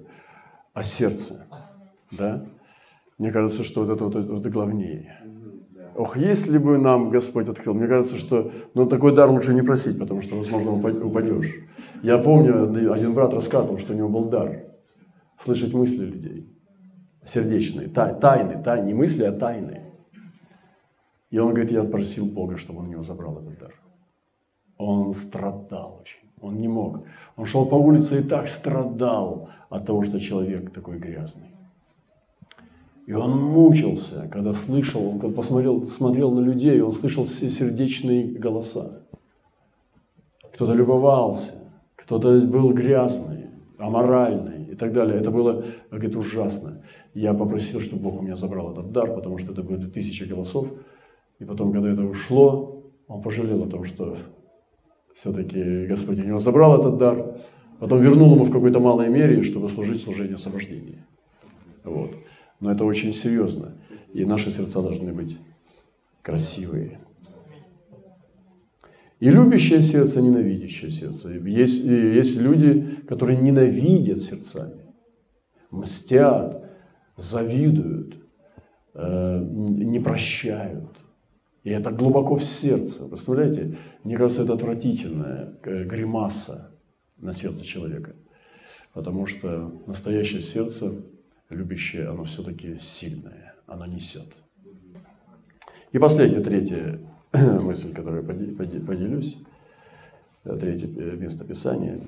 А 0.74 0.84
сердце, 0.84 1.46
да, 2.12 2.46
мне 3.18 3.32
кажется, 3.32 3.64
что 3.64 3.84
вот 3.84 3.90
это 3.90 4.06
вот 4.06 4.16
это, 4.16 4.34
это 4.34 4.50
главнее. 4.50 5.18
Ох, 6.00 6.16
если 6.16 6.58
бы 6.58 6.78
нам 6.78 7.10
Господь 7.10 7.50
открыл, 7.50 7.74
мне 7.74 7.86
кажется, 7.86 8.16
что 8.16 8.54
ну, 8.74 8.86
такой 8.86 9.14
дар 9.14 9.30
лучше 9.30 9.54
не 9.54 9.62
просить, 9.62 10.00
потому 10.00 10.22
что, 10.22 10.38
возможно, 10.38 10.72
упадешь. 10.72 11.54
Я 12.02 12.18
помню, 12.18 12.94
один 12.94 13.14
брат 13.14 13.34
рассказывал, 13.34 13.80
что 13.80 13.92
у 13.92 13.98
него 13.98 14.08
был 14.08 14.30
дар 14.30 14.64
слышать 15.38 15.74
мысли 15.74 16.06
людей. 16.06 16.58
Сердечные, 17.26 17.90
тай, 17.90 18.18
тайны, 18.18 18.64
тайны, 18.64 18.88
не 18.88 18.94
мысли, 18.94 19.26
а 19.26 19.34
тайны. 19.34 19.92
И 21.32 21.38
он 21.38 21.50
говорит, 21.50 21.72
я 21.72 21.84
просил 21.84 22.28
Бога, 22.28 22.56
чтобы 22.56 22.80
он 22.80 22.86
у 22.86 22.92
него 22.92 23.04
забрал 23.04 23.38
этот 23.40 23.60
дар. 23.60 23.76
Он 24.78 25.12
страдал 25.12 26.00
очень, 26.00 26.30
он 26.40 26.62
не 26.62 26.70
мог. 26.70 27.04
Он 27.36 27.46
шел 27.46 27.66
по 27.66 27.76
улице 27.76 28.22
и 28.22 28.24
так 28.24 28.48
страдал 28.48 29.50
от 29.70 29.86
того, 29.86 30.04
что 30.04 30.18
человек 30.18 30.72
такой 30.72 30.98
грязный. 30.98 31.59
И 33.10 33.14
он 33.14 33.32
мучился, 33.42 34.30
когда 34.32 34.54
слышал, 34.54 35.04
он 35.04 35.20
когда 35.20 35.36
посмотрел, 35.36 35.84
смотрел 35.88 36.32
на 36.32 36.42
людей, 36.42 36.80
он 36.80 36.94
слышал 36.94 37.24
все 37.24 37.50
сердечные 37.50 38.28
голоса. 38.28 39.02
Кто-то 40.54 40.74
любовался, 40.74 41.56
кто-то 41.96 42.40
был 42.42 42.72
грязный, 42.72 43.48
аморальный 43.80 44.66
и 44.66 44.76
так 44.76 44.94
далее. 44.94 45.20
Это 45.20 45.32
было, 45.32 45.66
говорит, 45.90 46.16
ужасно. 46.16 46.84
Я 47.16 47.34
попросил, 47.34 47.82
чтобы 47.82 48.04
Бог 48.04 48.20
у 48.20 48.22
меня 48.22 48.36
забрал 48.36 48.74
этот 48.74 48.92
дар, 48.92 49.12
потому 49.12 49.40
что 49.40 49.54
это 49.54 49.64
были 49.64 49.88
тысячи 49.88 50.26
голосов. 50.26 50.68
И 51.40 51.46
потом, 51.46 51.72
когда 51.72 51.90
это 51.90 52.04
ушло, 52.04 52.84
он 53.08 53.24
пожалел 53.24 53.64
о 53.64 53.68
том, 53.68 53.86
что 53.86 54.18
все-таки 55.16 55.88
Господь 55.88 56.20
у 56.20 56.24
него 56.26 56.38
забрал 56.38 56.80
этот 56.80 56.98
дар, 56.98 57.38
потом 57.80 58.02
вернул 58.02 58.36
ему 58.36 58.44
в 58.44 58.52
какой-то 58.52 58.80
малой 58.80 59.10
мере, 59.10 59.42
чтобы 59.42 59.68
служить 59.68 60.00
служение 60.00 60.36
освобождения. 60.36 61.08
Вот. 61.84 62.12
Но 62.60 62.72
это 62.72 62.84
очень 62.86 63.14
серьезно. 63.14 63.78
И 64.14 64.26
наши 64.26 64.50
сердца 64.50 64.82
должны 64.82 65.14
быть 65.14 65.38
красивые. 66.22 67.00
И 69.20 69.30
любящее 69.30 69.82
сердце, 69.82 70.22
ненавидящее 70.22 70.92
сердце. 70.92 71.30
Есть, 71.30 71.84
есть 71.84 72.38
люди, 72.38 73.02
которые 73.08 73.40
ненавидят 73.40 74.20
сердцами, 74.22 74.86
мстят, 75.72 76.64
завидуют, 77.18 78.18
э, 78.94 79.46
не 79.52 80.00
прощают. 80.00 80.98
И 81.64 81.70
это 81.70 81.92
глубоко 81.92 82.36
в 82.36 82.44
сердце. 82.44 83.06
Представляете? 83.06 83.78
Мне 84.06 84.16
кажется, 84.16 84.44
это 84.44 84.54
отвратительная 84.54 85.60
э, 85.64 85.84
гримаса 85.84 86.72
на 87.18 87.34
сердце 87.34 87.66
человека. 87.66 88.16
Потому 88.94 89.26
что 89.26 89.84
настоящее 89.86 90.40
сердце 90.40 90.94
любящее, 91.50 92.08
оно 92.08 92.24
все-таки 92.24 92.78
сильное, 92.78 93.56
оно 93.68 93.86
несет. 93.86 94.28
И 95.92 95.98
последняя, 95.98 96.42
третья 96.42 97.00
мысль, 97.34 97.94
которую 97.94 98.24
я 98.24 98.82
поделюсь, 98.82 99.38
э, 100.44 100.58
третье 100.58 100.88
э, 100.88 101.16
место 101.16 101.46
Писания, 101.46 102.00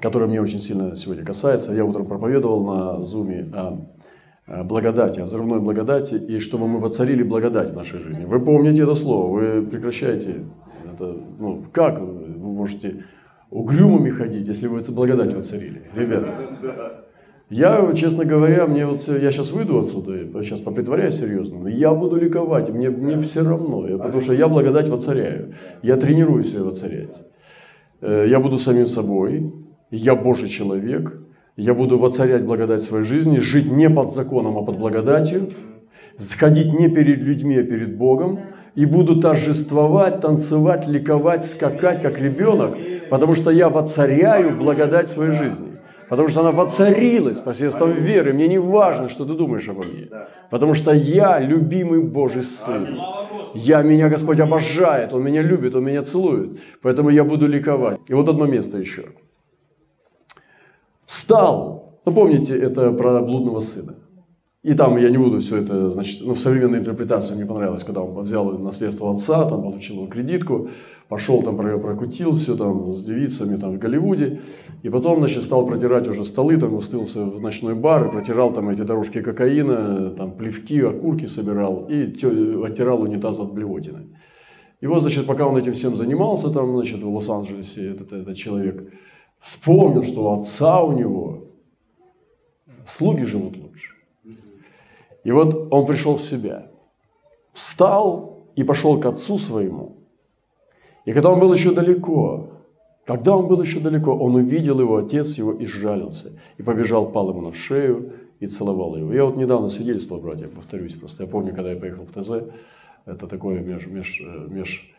которое 0.00 0.26
мне 0.26 0.40
очень 0.40 0.58
сильно 0.58 0.94
сегодня 0.96 1.24
касается. 1.24 1.72
Я 1.72 1.84
утром 1.84 2.06
проповедовал 2.06 2.64
на 2.64 3.02
Зуме 3.02 3.48
о 3.52 3.86
благодати, 4.64 5.20
о 5.20 5.24
взрывной 5.24 5.60
благодати, 5.60 6.14
и 6.14 6.38
чтобы 6.38 6.68
мы 6.68 6.80
воцарили 6.80 7.22
благодать 7.22 7.70
в 7.70 7.76
нашей 7.76 8.00
жизни. 8.00 8.24
Вы 8.24 8.44
помните 8.44 8.82
это 8.82 8.94
слово, 8.94 9.32
вы 9.32 9.66
прекращаете. 9.66 10.44
Это, 10.92 11.16
ну, 11.38 11.64
как 11.72 11.98
вы 12.00 12.36
можете 12.36 13.04
угрюмыми 13.50 14.10
ходить, 14.10 14.46
если 14.46 14.66
вы 14.66 14.80
благодать 14.80 15.32
воцарили? 15.32 15.90
Ребята, 15.94 17.03
я, 17.50 17.92
честно 17.94 18.24
говоря, 18.24 18.66
мне 18.66 18.86
вот 18.86 19.06
я 19.06 19.30
сейчас 19.30 19.50
выйду 19.50 19.78
отсюда, 19.78 20.42
сейчас 20.42 20.60
попритворяюсь 20.60 21.18
серьезно, 21.18 21.60
но 21.60 21.68
я 21.68 21.92
буду 21.92 22.16
ликовать, 22.16 22.70
мне, 22.70 22.88
мне 22.90 23.20
все 23.20 23.42
равно, 23.42 23.86
я, 23.86 23.98
потому 23.98 24.22
что 24.22 24.32
я 24.32 24.48
благодать 24.48 24.88
воцаряю, 24.88 25.54
я 25.82 25.96
тренируюсь 25.96 26.52
ее 26.52 26.62
воцарять. 26.62 27.20
Э, 28.00 28.26
я 28.28 28.40
буду 28.40 28.56
самим 28.58 28.86
собой, 28.86 29.52
я 29.90 30.14
Божий 30.14 30.48
человек, 30.48 31.20
я 31.56 31.74
буду 31.74 31.98
воцарять 31.98 32.44
благодать 32.44 32.82
своей 32.82 33.04
жизни, 33.04 33.38
жить 33.38 33.70
не 33.70 33.90
под 33.90 34.12
законом, 34.12 34.56
а 34.58 34.62
под 34.62 34.78
благодатью, 34.78 35.50
сходить 36.16 36.72
не 36.72 36.88
перед 36.88 37.20
людьми, 37.20 37.58
а 37.58 37.62
перед 37.62 37.96
Богом, 37.96 38.40
и 38.74 38.86
буду 38.86 39.20
торжествовать, 39.20 40.20
танцевать, 40.20 40.88
ликовать, 40.88 41.44
скакать, 41.44 42.02
как 42.02 42.18
ребенок, 42.18 42.76
потому 43.10 43.34
что 43.34 43.50
я 43.50 43.68
воцаряю 43.68 44.56
благодать 44.56 45.08
своей 45.08 45.32
жизни. 45.32 45.68
Потому 46.08 46.28
что 46.28 46.40
она 46.40 46.52
воцарилась 46.52 47.40
посредством 47.40 47.92
веры. 47.92 48.32
Мне 48.32 48.48
не 48.48 48.58
важно, 48.58 49.08
что 49.08 49.24
ты 49.24 49.34
думаешь 49.34 49.68
обо 49.68 49.82
мне. 49.82 50.08
Потому 50.50 50.74
что 50.74 50.92
я 50.92 51.38
любимый 51.38 52.02
Божий 52.02 52.42
Сын. 52.42 53.00
Я, 53.54 53.82
меня 53.82 54.08
Господь 54.08 54.40
обожает, 54.40 55.12
Он 55.14 55.22
меня 55.22 55.42
любит, 55.42 55.74
Он 55.74 55.84
меня 55.84 56.02
целует. 56.02 56.60
Поэтому 56.82 57.10
я 57.10 57.24
буду 57.24 57.46
ликовать. 57.46 58.00
И 58.08 58.14
вот 58.14 58.28
одно 58.28 58.46
место 58.46 58.78
еще. 58.78 59.06
Встал. 61.06 62.00
Ну, 62.04 62.12
помните, 62.12 62.58
это 62.58 62.92
про 62.92 63.20
блудного 63.20 63.60
сына. 63.60 63.94
И 64.64 64.72
там 64.72 64.96
я 64.96 65.10
не 65.10 65.18
буду 65.18 65.40
все 65.40 65.58
это, 65.58 65.90
значит, 65.90 66.22
ну, 66.24 66.32
в 66.32 66.40
современной 66.40 66.78
интерпретации 66.78 67.34
мне 67.34 67.44
понравилось, 67.44 67.84
когда 67.84 68.00
он 68.00 68.18
взял 68.24 68.50
наследство 68.58 69.12
отца, 69.12 69.46
там 69.46 69.60
получил 69.60 69.96
его 69.96 70.06
кредитку, 70.06 70.70
пошел 71.08 71.42
там 71.42 71.58
прокутил 71.58 72.32
все 72.32 72.56
там 72.56 72.90
с 72.90 73.04
девицами 73.04 73.56
там 73.56 73.74
в 73.74 73.78
Голливуде, 73.78 74.40
и 74.82 74.88
потом, 74.88 75.18
значит, 75.18 75.42
стал 75.42 75.66
протирать 75.66 76.08
уже 76.08 76.24
столы, 76.24 76.56
там 76.56 76.72
устылся 76.72 77.26
в 77.26 77.42
ночной 77.42 77.74
бар, 77.74 78.06
и 78.06 78.10
протирал 78.10 78.54
там 78.54 78.70
эти 78.70 78.80
дорожки 78.80 79.20
кокаина, 79.20 80.12
там 80.12 80.32
плевки, 80.32 80.80
окурки 80.80 81.26
собирал 81.26 81.84
и 81.90 82.04
оттирал 82.04 83.02
унитаз 83.02 83.40
от 83.40 83.52
блевотины. 83.52 84.16
И 84.80 84.86
вот, 84.86 85.02
значит, 85.02 85.26
пока 85.26 85.46
он 85.46 85.58
этим 85.58 85.74
всем 85.74 85.94
занимался 85.94 86.48
там, 86.48 86.74
значит, 86.74 87.02
в 87.02 87.14
Лос-Анджелесе, 87.14 87.90
этот, 87.90 88.14
этот 88.14 88.34
человек 88.34 88.90
вспомнил, 89.40 90.04
что 90.04 90.24
у 90.24 90.40
отца 90.40 90.80
у 90.80 90.98
него 90.98 91.50
слуги 92.86 93.24
живут. 93.24 93.63
И 95.24 95.32
вот 95.32 95.68
он 95.70 95.86
пришел 95.86 96.16
в 96.16 96.22
себя, 96.22 96.70
встал 97.52 98.46
и 98.54 98.62
пошел 98.62 99.00
к 99.00 99.06
отцу 99.06 99.38
своему. 99.38 99.96
И 101.04 101.12
когда 101.12 101.30
он 101.30 101.40
был 101.40 101.52
еще 101.52 101.72
далеко, 101.72 102.50
когда 103.06 103.36
он 103.36 103.46
был 103.46 103.60
еще 103.60 103.80
далеко, 103.80 104.14
он 104.16 104.34
увидел 104.36 104.80
его, 104.80 104.96
отец 104.96 105.36
его, 105.36 105.52
и 105.52 105.66
сжалился. 105.66 106.32
И 106.56 106.62
побежал, 106.62 107.10
пал 107.10 107.30
ему 107.30 107.42
на 107.42 107.52
шею 107.52 108.12
и 108.40 108.46
целовал 108.46 108.96
его. 108.96 109.12
Я 109.12 109.24
вот 109.24 109.36
недавно 109.36 109.68
свидетельствовал, 109.68 110.22
братья, 110.22 110.48
повторюсь 110.48 110.94
просто. 110.94 111.24
Я 111.24 111.28
помню, 111.28 111.54
когда 111.54 111.72
я 111.72 111.78
поехал 111.78 112.06
в 112.06 112.12
ТЗ, 112.12 112.48
это 113.04 113.26
такой 113.26 113.60
меж, 113.60 113.86
меж, 113.86 114.22
меж 114.48 114.94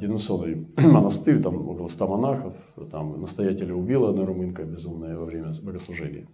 денонсонный 0.00 0.66
монастырь, 0.76 1.40
там 1.40 1.68
около 1.68 1.88
ста 1.88 2.06
монахов, 2.06 2.54
там 2.90 3.20
настоятеля 3.20 3.74
убила 3.74 4.10
одна 4.10 4.26
румынка 4.26 4.64
безумная 4.64 5.16
во 5.16 5.24
время 5.24 5.52
богослужения. 5.62 6.26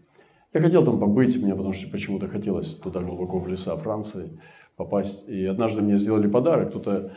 Я 0.57 0.63
хотел 0.63 0.83
там 0.83 0.99
побыть, 0.99 1.37
мне 1.37 1.55
потому 1.55 1.75
что 1.75 1.87
почему-то 1.91 2.29
хотелось 2.29 2.77
туда 2.77 3.01
глубоко 3.01 3.39
в 3.39 3.47
леса 3.47 3.77
Франции 3.77 4.41
попасть. 4.77 5.29
И 5.29 5.45
однажды 5.45 5.83
мне 5.83 5.99
сделали 5.99 6.29
подарок. 6.29 6.71
Кто-то, 6.71 7.13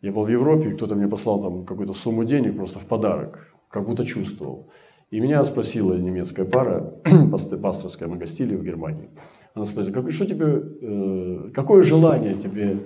я 0.00 0.12
был 0.12 0.22
в 0.22 0.28
Европе, 0.28 0.70
кто-то 0.70 0.94
мне 0.94 1.08
послал 1.08 1.42
там 1.42 1.66
какую-то 1.66 1.92
сумму 1.92 2.22
денег 2.22 2.54
просто 2.54 2.78
в 2.78 2.86
подарок, 2.86 3.52
как 3.68 3.84
будто 3.84 4.04
чувствовал. 4.04 4.70
И 5.10 5.18
меня 5.18 5.44
спросила 5.44 5.94
немецкая 5.94 6.44
пара, 6.44 6.94
пасторская, 7.62 8.08
мы 8.08 8.16
гостили 8.16 8.54
в 8.54 8.62
Германии. 8.62 9.10
Она 9.54 9.64
спросила, 9.64 9.94
как, 9.94 10.12
что 10.12 10.24
тебе, 10.24 10.62
э, 10.80 11.50
какое 11.52 11.82
желание 11.82 12.36
тебе, 12.36 12.78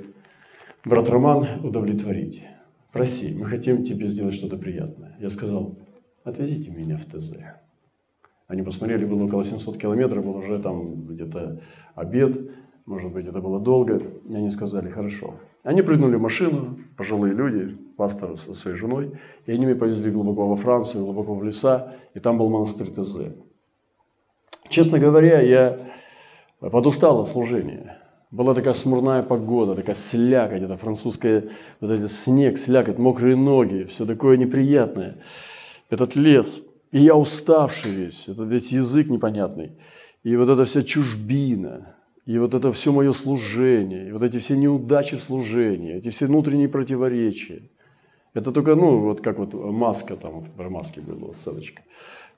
брат 0.87 1.11
Роман, 1.11 1.47
удовлетворить? 1.63 2.45
Проси, 2.95 3.35
мы 3.35 3.45
хотим 3.45 3.85
тебе 3.85 4.09
сделать 4.09 4.33
что-то 4.33 4.57
приятное. 4.57 5.19
Я 5.21 5.29
сказал, 5.29 5.77
отвезите 6.25 6.71
меня 6.71 6.97
в 6.97 7.05
ТЗ. 7.05 7.33
Они 8.49 8.63
посмотрели, 8.63 9.05
было 9.05 9.25
около 9.25 9.45
700 9.45 9.77
километров, 9.77 10.25
был 10.25 10.37
уже 10.37 10.59
там 10.59 11.07
где-то 11.07 11.61
обед, 11.95 12.51
может 12.87 13.13
быть, 13.13 13.27
это 13.27 13.43
было 13.43 13.61
долго. 13.61 14.01
И 14.27 14.35
они 14.35 14.49
сказали, 14.49 14.89
хорошо. 14.89 15.35
Они 15.63 15.83
прыгнули 15.83 16.17
в 16.17 16.23
машину, 16.23 16.79
пожилые 16.97 17.35
люди, 17.35 17.77
пастор 17.99 18.39
со 18.39 18.55
своей 18.55 18.75
женой, 18.75 19.13
и 19.45 19.53
они 19.53 19.67
меня 19.67 19.77
повезли 19.77 20.11
глубоко 20.11 20.49
во 20.49 20.57
Францию, 20.57 21.05
глубоко 21.05 21.35
в 21.35 21.45
леса, 21.45 21.93
и 22.15 22.21
там 22.21 22.39
был 22.39 22.49
монастырь 22.49 22.87
ТЗ. 22.87 23.35
Честно 24.71 24.99
говоря, 24.99 25.43
я 25.43 25.91
подустал 26.61 27.21
от 27.21 27.29
служения. 27.29 27.99
Была 28.31 28.55
такая 28.55 28.75
смурная 28.75 29.23
погода, 29.23 29.75
такая 29.75 29.95
слякоть, 29.95 30.63
это 30.63 30.79
французская, 30.79 31.51
вот 31.81 31.91
этот 31.91 32.11
снег, 32.11 32.57
слякоть, 32.57 32.97
мокрые 32.97 33.37
ноги, 33.37 33.85
все 33.85 34.07
такое 34.07 34.39
неприятное. 34.39 35.19
Этот 35.91 36.17
лес– 36.17 36.63
и 36.93 37.01
я 37.01 37.17
уставший 37.17 37.93
весь, 37.93 38.29
это 38.29 38.45
весь 38.45 38.73
язык 38.73 39.09
непонятный. 39.09 39.73
и 40.23 40.37
вот 40.37 40.49
эта 40.49 40.65
вся 40.65 40.83
чужбина, 40.83 41.95
и 42.27 42.39
вот 42.39 42.55
это 42.55 42.73
все 42.73 42.93
мое 42.93 43.13
служение, 43.13 44.09
и 44.09 44.13
вот 44.13 44.23
эти 44.23 44.39
все 44.39 44.57
неудачи 44.57 45.17
в 45.17 45.23
служении, 45.23 45.95
эти 45.95 46.11
все 46.11 46.27
внутренние 46.27 46.69
противоречия. 46.69 47.63
Это 48.35 48.53
только, 48.53 48.75
ну, 48.75 49.01
вот 49.01 49.21
как 49.21 49.39
вот 49.39 49.55
маска, 49.55 50.17
там 50.17 50.41
вот 50.41 50.51
про 50.51 50.69
маски 50.69 51.01
была 51.01 51.33
ссадочка. 51.33 51.83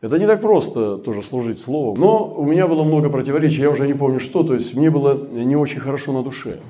Это 0.00 0.18
не 0.18 0.26
так 0.26 0.40
просто 0.40 0.96
тоже 0.98 1.22
служить 1.22 1.58
словом. 1.58 2.00
Но 2.00 2.32
у 2.34 2.44
меня 2.44 2.66
было 2.66 2.84
много 2.84 3.10
противоречий, 3.10 3.60
я 3.60 3.70
уже 3.70 3.86
не 3.86 3.94
помню 3.94 4.20
что, 4.20 4.44
то 4.44 4.54
есть 4.54 4.74
мне 4.74 4.90
было 4.90 5.28
не 5.28 5.56
очень 5.56 5.80
хорошо 5.80 6.12
на 6.12 6.22
душе. 6.22 6.60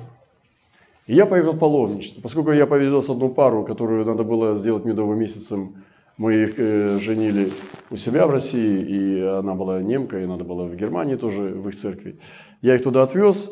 И 1.07 1.15
я 1.15 1.25
поехал 1.25 1.53
в 1.53 1.59
паломничество. 1.59 2.21
Поскольку 2.21 2.51
я 2.51 2.65
повезло 2.65 3.01
с 3.01 3.09
одну 3.09 3.29
пару, 3.29 3.63
которую 3.63 4.05
надо 4.05 4.23
было 4.23 4.55
сделать 4.55 4.85
медовым 4.85 5.19
месяцем, 5.19 5.75
мы 6.21 6.35
их 6.35 6.59
э, 6.59 6.99
женили 6.99 7.49
у 7.89 7.95
себя 7.95 8.27
в 8.27 8.29
России, 8.29 8.83
и 8.83 9.21
она 9.21 9.55
была 9.55 9.81
немка, 9.81 10.19
и 10.19 10.27
надо 10.27 10.43
было 10.43 10.65
в 10.65 10.75
Германии 10.75 11.15
тоже, 11.15 11.41
в 11.41 11.67
их 11.67 11.75
церкви. 11.75 12.19
Я 12.61 12.75
их 12.75 12.83
туда 12.83 13.01
отвез, 13.01 13.51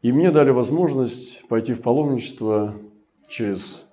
и 0.00 0.12
мне 0.12 0.30
дали 0.30 0.50
возможность 0.50 1.44
пойти 1.48 1.74
в 1.74 1.82
паломничество 1.82 2.74
через, 3.28 3.88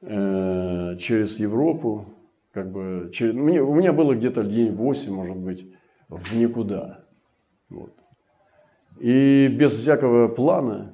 э, 0.00 0.96
через 0.98 1.38
Европу. 1.38 2.06
Как 2.50 2.72
бы, 2.72 3.08
через, 3.14 3.34
мне, 3.34 3.62
у 3.62 3.72
меня 3.72 3.92
было 3.92 4.16
где-то 4.16 4.42
день 4.42 4.74
8, 4.74 5.14
может 5.14 5.36
быть, 5.36 5.64
в 6.08 6.36
никуда. 6.36 7.04
Вот. 7.70 7.92
И 8.98 9.46
без 9.46 9.78
всякого 9.78 10.26
плана, 10.26 10.92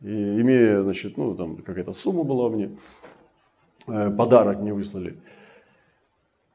и 0.00 0.40
имея, 0.40 0.82
значит, 0.82 1.16
ну, 1.16 1.36
там 1.36 1.58
какая-то 1.58 1.92
сумма 1.92 2.24
была 2.24 2.48
мне, 2.48 2.76
э, 3.86 4.10
подарок 4.10 4.58
мне 4.58 4.74
выслали. 4.74 5.18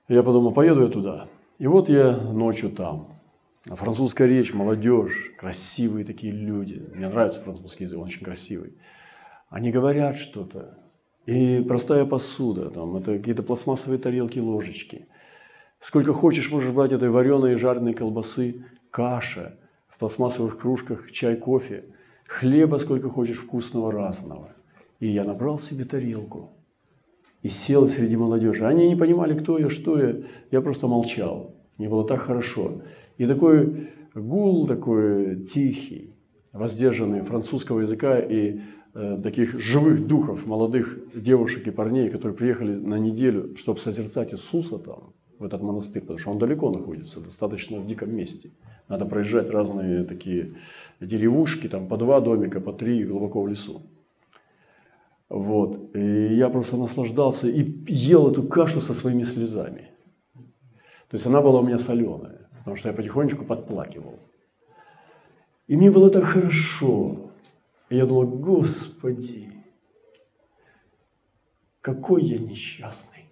Я 0.07 0.23
подумал, 0.23 0.53
поеду 0.53 0.83
я 0.83 0.87
туда. 0.87 1.27
И 1.59 1.67
вот 1.67 1.89
я 1.89 2.15
ночью 2.15 2.69
там. 2.69 3.19
Французская 3.65 4.25
речь, 4.25 4.53
молодежь, 4.53 5.33
красивые 5.37 6.05
такие 6.05 6.31
люди. 6.31 6.81
Мне 6.95 7.09
нравится 7.09 7.41
французский 7.41 7.83
язык, 7.83 7.97
он 7.97 8.05
очень 8.05 8.23
красивый. 8.23 8.77
Они 9.49 9.69
говорят 9.69 10.17
что-то. 10.17 10.77
И 11.25 11.61
простая 11.67 12.05
посуда, 12.05 12.69
там, 12.69 12.95
это 12.95 13.17
какие-то 13.17 13.43
пластмассовые 13.43 13.99
тарелки, 13.99 14.39
ложечки. 14.39 15.09
Сколько 15.81 16.13
хочешь, 16.13 16.49
можешь 16.51 16.71
брать 16.71 16.93
этой 16.93 17.09
вареной 17.09 17.53
и 17.53 17.55
жареной 17.55 17.93
колбасы, 17.93 18.63
каша, 18.91 19.57
в 19.89 19.97
пластмассовых 19.99 20.57
кружках 20.57 21.11
чай, 21.11 21.35
кофе, 21.35 21.83
хлеба 22.25 22.77
сколько 22.77 23.09
хочешь 23.09 23.37
вкусного 23.37 23.91
разного. 23.91 24.55
И 25.01 25.07
я 25.09 25.25
набрал 25.25 25.59
себе 25.59 25.83
тарелку 25.83 26.56
и 27.43 27.49
сел 27.49 27.87
среди 27.87 28.17
молодежи. 28.17 28.65
Они 28.65 28.87
не 28.87 28.95
понимали, 28.95 29.37
кто 29.37 29.57
я, 29.57 29.69
что 29.69 29.99
я. 29.99 30.15
Я 30.51 30.61
просто 30.61 30.87
молчал. 30.87 31.55
Мне 31.77 31.89
было 31.89 32.05
так 32.05 32.21
хорошо. 32.21 32.81
И 33.17 33.25
такой 33.25 33.89
гул, 34.15 34.67
такой 34.67 35.43
тихий, 35.45 36.13
воздержанный 36.51 37.21
французского 37.21 37.81
языка 37.81 38.19
и 38.19 38.59
э, 38.93 39.19
таких 39.21 39.59
живых 39.59 40.07
духов, 40.07 40.45
молодых 40.45 40.99
девушек 41.15 41.67
и 41.67 41.71
парней, 41.71 42.09
которые 42.09 42.35
приехали 42.35 42.75
на 42.75 42.97
неделю, 42.97 43.55
чтобы 43.55 43.79
созерцать 43.79 44.33
Иисуса 44.33 44.79
там, 44.79 45.13
в 45.39 45.43
этот 45.43 45.61
монастырь, 45.61 46.01
потому 46.01 46.17
что 46.17 46.31
он 46.31 46.39
далеко 46.39 46.71
находится, 46.71 47.19
достаточно 47.19 47.79
в 47.79 47.85
диком 47.85 48.15
месте. 48.15 48.51
Надо 48.87 49.05
проезжать 49.05 49.49
разные 49.49 50.03
такие 50.03 50.55
деревушки, 50.99 51.67
там 51.67 51.87
по 51.87 51.97
два 51.97 52.21
домика, 52.21 52.59
по 52.59 52.73
три, 52.73 53.03
глубоко 53.03 53.41
в 53.41 53.47
лесу. 53.47 53.81
Вот. 55.29 55.95
И 55.95 56.35
я 56.35 56.49
просто 56.49 56.77
наслаждался 56.77 57.47
и 57.47 57.63
ел 57.87 58.31
эту 58.31 58.43
кашу 58.43 58.81
со 58.81 58.93
своими 58.93 59.23
слезами. 59.23 59.91
То 61.09 61.15
есть 61.15 61.25
она 61.25 61.41
была 61.41 61.59
у 61.59 61.63
меня 61.63 61.79
соленая 61.79 62.47
потому 62.67 62.75
что 62.75 62.89
я 62.89 62.93
потихонечку 62.93 63.45
подплакивал. 63.45 64.19
И 65.67 65.77
мне 65.77 65.89
было 65.89 66.09
так 66.09 66.25
хорошо. 66.25 67.31
И 67.89 67.95
я 67.95 68.05
думал, 68.05 68.25
Господи, 68.25 69.49
какой 71.79 72.25
я 72.25 72.37
несчастный. 72.37 73.31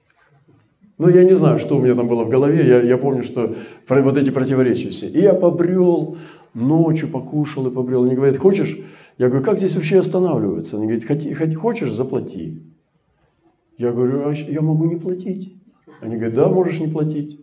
Ну, 0.97 1.09
я 1.09 1.25
не 1.25 1.35
знаю, 1.35 1.59
что 1.59 1.75
у 1.75 1.81
меня 1.81 1.95
там 1.95 2.07
было 2.07 2.23
в 2.23 2.29
голове. 2.29 2.65
Я, 2.65 2.81
я 2.81 2.97
помню, 2.97 3.23
что 3.23 3.57
про 3.85 4.01
вот 4.01 4.15
эти 4.15 4.29
противоречия 4.29 4.89
все. 4.89 5.09
И 5.09 5.19
я 5.19 5.33
побрел, 5.33 6.17
ночью 6.55 7.09
покушал 7.09 7.67
и 7.67 7.71
побрел. 7.71 8.03
Они 8.03 8.15
говорят, 8.15 8.37
хочешь? 8.37 8.79
Я 9.17 9.27
говорю, 9.27 9.45
как 9.45 9.57
здесь 9.57 9.75
вообще 9.75 9.99
останавливаются? 9.99 10.77
Они 10.77 10.87
говорят, 10.87 11.05
хоти, 11.05 11.33
хоти, 11.33 11.53
хочешь, 11.53 11.91
заплати. 11.91 12.63
Я 13.77 13.91
говорю, 13.91 14.27
а 14.27 14.33
я 14.33 14.61
могу 14.61 14.85
не 14.85 14.95
платить. 14.95 15.55
Они 16.01 16.15
говорят, 16.15 16.35
да, 16.35 16.47
можешь 16.49 16.79
не 16.79 16.87
платить. 16.87 17.39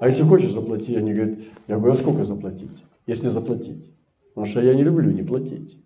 А 0.00 0.08
если 0.08 0.24
хочешь, 0.24 0.52
заплати. 0.52 0.96
Они 0.96 1.12
говорят, 1.12 1.38
я 1.68 1.76
говорю, 1.76 1.92
а 1.92 1.96
сколько 1.96 2.24
заплатить, 2.24 2.84
если 3.06 3.28
заплатить? 3.28 3.90
Потому 4.34 4.46
что 4.46 4.60
я 4.60 4.74
не 4.74 4.82
люблю 4.82 5.10
не 5.10 5.22
платить. 5.22 5.78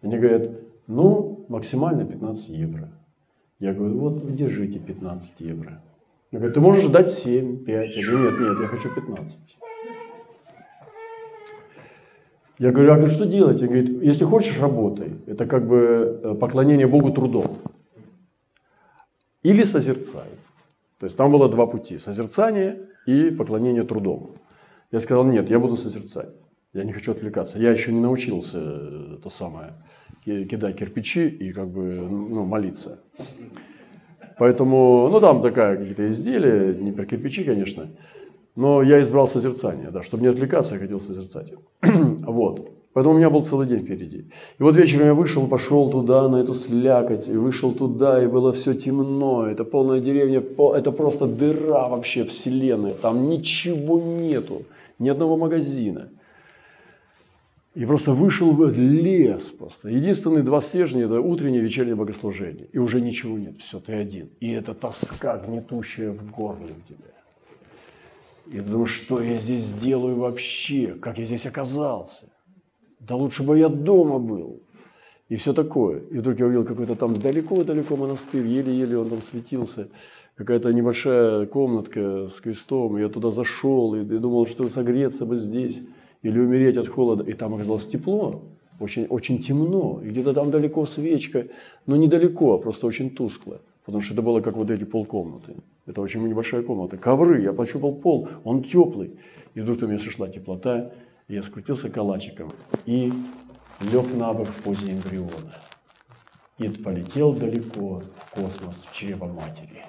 Они 0.00 0.16
говорят, 0.16 0.50
ну, 0.86 1.44
максимально 1.48 2.04
15 2.04 2.48
евро. 2.48 2.90
Я 3.58 3.74
говорю, 3.74 3.98
вот 3.98 4.34
держите 4.34 4.78
15 4.78 5.40
евро. 5.40 5.82
Они 6.30 6.38
говорят, 6.38 6.54
ты 6.54 6.60
можешь 6.60 6.86
дать 6.86 7.10
7, 7.10 7.64
5. 7.64 7.96
Я 7.96 8.06
говорю, 8.06 8.30
нет, 8.30 8.40
нет, 8.40 8.60
я 8.60 8.66
хочу 8.68 8.94
15. 8.94 9.38
Я 12.60 12.72
говорю, 12.72 12.92
а 12.92 12.96
говорю, 12.96 13.10
что 13.10 13.24
делать? 13.24 13.62
Он 13.62 13.68
говорит, 13.68 14.02
если 14.02 14.26
хочешь, 14.26 14.60
работай. 14.60 15.14
Это 15.26 15.46
как 15.46 15.66
бы 15.66 16.20
э, 16.22 16.34
поклонение 16.34 16.86
Богу 16.86 17.10
трудом. 17.10 17.56
Или 19.42 19.64
созерцай. 19.64 20.28
То 20.98 21.06
есть 21.06 21.16
там 21.16 21.32
было 21.32 21.48
два 21.48 21.66
пути. 21.66 21.96
Созерцание 21.96 22.76
и 23.06 23.30
поклонение 23.30 23.82
трудом. 23.84 24.32
Я 24.92 25.00
сказал, 25.00 25.24
нет, 25.24 25.48
я 25.48 25.58
буду 25.58 25.78
созерцать. 25.78 26.28
Я 26.74 26.84
не 26.84 26.92
хочу 26.92 27.12
отвлекаться. 27.12 27.58
Я 27.58 27.70
еще 27.70 27.92
не 27.92 28.00
научился 28.00 28.58
э, 28.60 29.16
то 29.22 29.30
самое, 29.30 29.72
кидать 30.26 30.76
кирпичи 30.76 31.28
и 31.28 31.52
как 31.52 31.68
бы 31.68 32.06
ну, 32.10 32.44
молиться. 32.44 32.98
Поэтому, 34.38 35.08
ну 35.10 35.18
там 35.20 35.40
такая 35.40 35.78
какие-то 35.78 36.10
изделия, 36.10 36.74
не 36.74 36.92
про 36.92 37.06
кирпичи, 37.06 37.42
конечно, 37.42 37.88
но 38.54 38.82
я 38.82 39.00
избрал 39.00 39.26
созерцание, 39.26 39.90
да, 39.90 40.02
чтобы 40.02 40.24
не 40.24 40.28
отвлекаться, 40.28 40.74
я 40.74 40.80
хотел 40.80 41.00
созерцать. 41.00 41.54
Вот. 42.30 42.70
Поэтому 42.92 43.14
у 43.14 43.18
меня 43.18 43.30
был 43.30 43.44
целый 43.44 43.68
день 43.68 43.80
впереди. 43.80 44.24
И 44.58 44.62
вот 44.62 44.76
вечером 44.76 45.06
я 45.06 45.14
вышел, 45.14 45.46
пошел 45.46 45.90
туда, 45.90 46.28
на 46.28 46.36
эту 46.36 46.54
слякоть, 46.54 47.28
и 47.28 47.32
вышел 47.32 47.72
туда, 47.72 48.22
и 48.22 48.26
было 48.26 48.52
все 48.52 48.74
темно. 48.74 49.46
Это 49.46 49.64
полная 49.64 50.00
деревня, 50.00 50.42
это 50.74 50.90
просто 50.90 51.26
дыра 51.26 51.88
вообще 51.88 52.24
вселенной. 52.24 52.94
Там 52.94 53.30
ничего 53.30 54.00
нету, 54.00 54.62
ни 54.98 55.08
одного 55.08 55.36
магазина. 55.36 56.08
И 57.76 57.86
просто 57.86 58.12
вышел 58.12 58.50
в 58.50 58.62
этот 58.62 58.78
лес 58.78 59.52
просто. 59.52 59.88
Единственные 59.88 60.42
два 60.42 60.60
стержня– 60.60 61.04
это 61.04 61.20
утреннее 61.20 61.60
и 61.60 61.64
вечернее 61.64 61.94
богослужение. 61.94 62.66
И 62.72 62.78
уже 62.78 63.00
ничего 63.00 63.38
нет, 63.38 63.58
все, 63.58 63.78
ты 63.78 63.92
один. 63.92 64.30
И 64.40 64.50
это 64.50 64.74
тоска 64.74 65.38
гнетущая 65.38 66.10
в 66.10 66.30
горле 66.32 66.74
у 66.76 66.88
тебя. 66.88 67.10
Ты 68.50 68.60
думаешь, 68.62 68.90
что 68.90 69.22
я 69.22 69.38
здесь 69.38 69.70
делаю 69.72 70.16
вообще? 70.16 70.96
Как 71.00 71.18
я 71.18 71.24
здесь 71.24 71.46
оказался? 71.46 72.26
да 73.00 73.16
лучше 73.16 73.42
бы 73.42 73.58
я 73.58 73.68
дома 73.68 74.18
был. 74.18 74.60
И 75.28 75.36
все 75.36 75.52
такое. 75.52 76.00
И 76.10 76.18
вдруг 76.18 76.38
я 76.38 76.46
увидел 76.46 76.64
какой-то 76.64 76.94
там 76.96 77.14
далеко-далеко 77.14 77.96
монастырь, 77.96 78.46
еле-еле 78.46 78.98
он 78.98 79.10
там 79.10 79.22
светился. 79.22 79.88
Какая-то 80.34 80.72
небольшая 80.72 81.46
комнатка 81.46 82.26
с 82.26 82.40
крестом. 82.40 82.96
Я 82.96 83.08
туда 83.08 83.30
зашел 83.30 83.94
и 83.94 84.02
думал, 84.04 84.46
что 84.46 84.68
согреться 84.68 85.24
бы 85.24 85.36
здесь 85.36 85.82
или 86.22 86.38
умереть 86.38 86.76
от 86.76 86.88
холода. 86.88 87.24
И 87.24 87.32
там 87.32 87.54
оказалось 87.54 87.86
тепло, 87.86 88.42
очень, 88.80 89.06
очень 89.06 89.38
темно. 89.38 90.00
И 90.02 90.08
где-то 90.08 90.34
там 90.34 90.50
далеко 90.50 90.84
свечка, 90.84 91.46
но 91.86 91.96
недалеко, 91.96 92.54
а 92.54 92.58
просто 92.58 92.86
очень 92.86 93.10
тускло. 93.10 93.60
Потому 93.90 94.02
что 94.02 94.14
это 94.14 94.22
было 94.22 94.40
как 94.40 94.54
вот 94.54 94.70
эти 94.70 94.84
полкомнаты. 94.84 95.56
Это 95.84 96.00
очень 96.00 96.24
небольшая 96.24 96.62
комната. 96.62 96.96
Ковры, 96.96 97.42
я 97.42 97.52
пощупал 97.52 97.92
пол, 97.92 98.28
он 98.44 98.62
теплый. 98.62 99.18
И 99.54 99.60
вдруг 99.60 99.82
у 99.82 99.88
меня 99.88 99.98
сошла 99.98 100.28
теплота, 100.28 100.92
я 101.26 101.42
скрутился 101.42 101.90
калачиком 101.90 102.50
и 102.86 103.12
лег 103.80 104.14
на 104.14 104.32
бок 104.32 104.46
в 104.46 104.62
позе 104.62 104.92
эмбриона. 104.92 105.56
И 106.58 106.68
полетел 106.68 107.32
далеко 107.32 107.98
в 107.98 108.30
космос, 108.30 108.76
в 108.88 108.94
чрево 108.94 109.24
матери. 109.24 109.84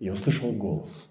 И 0.00 0.10
услышал 0.10 0.50
голос. 0.50 1.08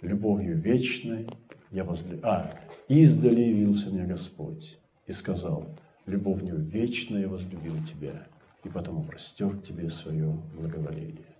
Любовью 0.00 0.58
вечной 0.58 1.28
я 1.70 1.84
возлю... 1.84 2.18
А, 2.24 2.50
издали 2.88 3.42
явился 3.42 3.88
мне 3.90 4.02
Господь 4.02 4.80
и 5.06 5.12
сказал, 5.12 5.68
любовью 6.06 6.56
вечной 6.56 7.20
я 7.20 7.28
возлюбил 7.28 7.76
тебя, 7.84 8.26
и 8.64 8.68
потому 8.68 9.04
простер 9.04 9.58
тебе 9.60 9.90
свое 9.90 10.30
благоволение. 10.54 11.36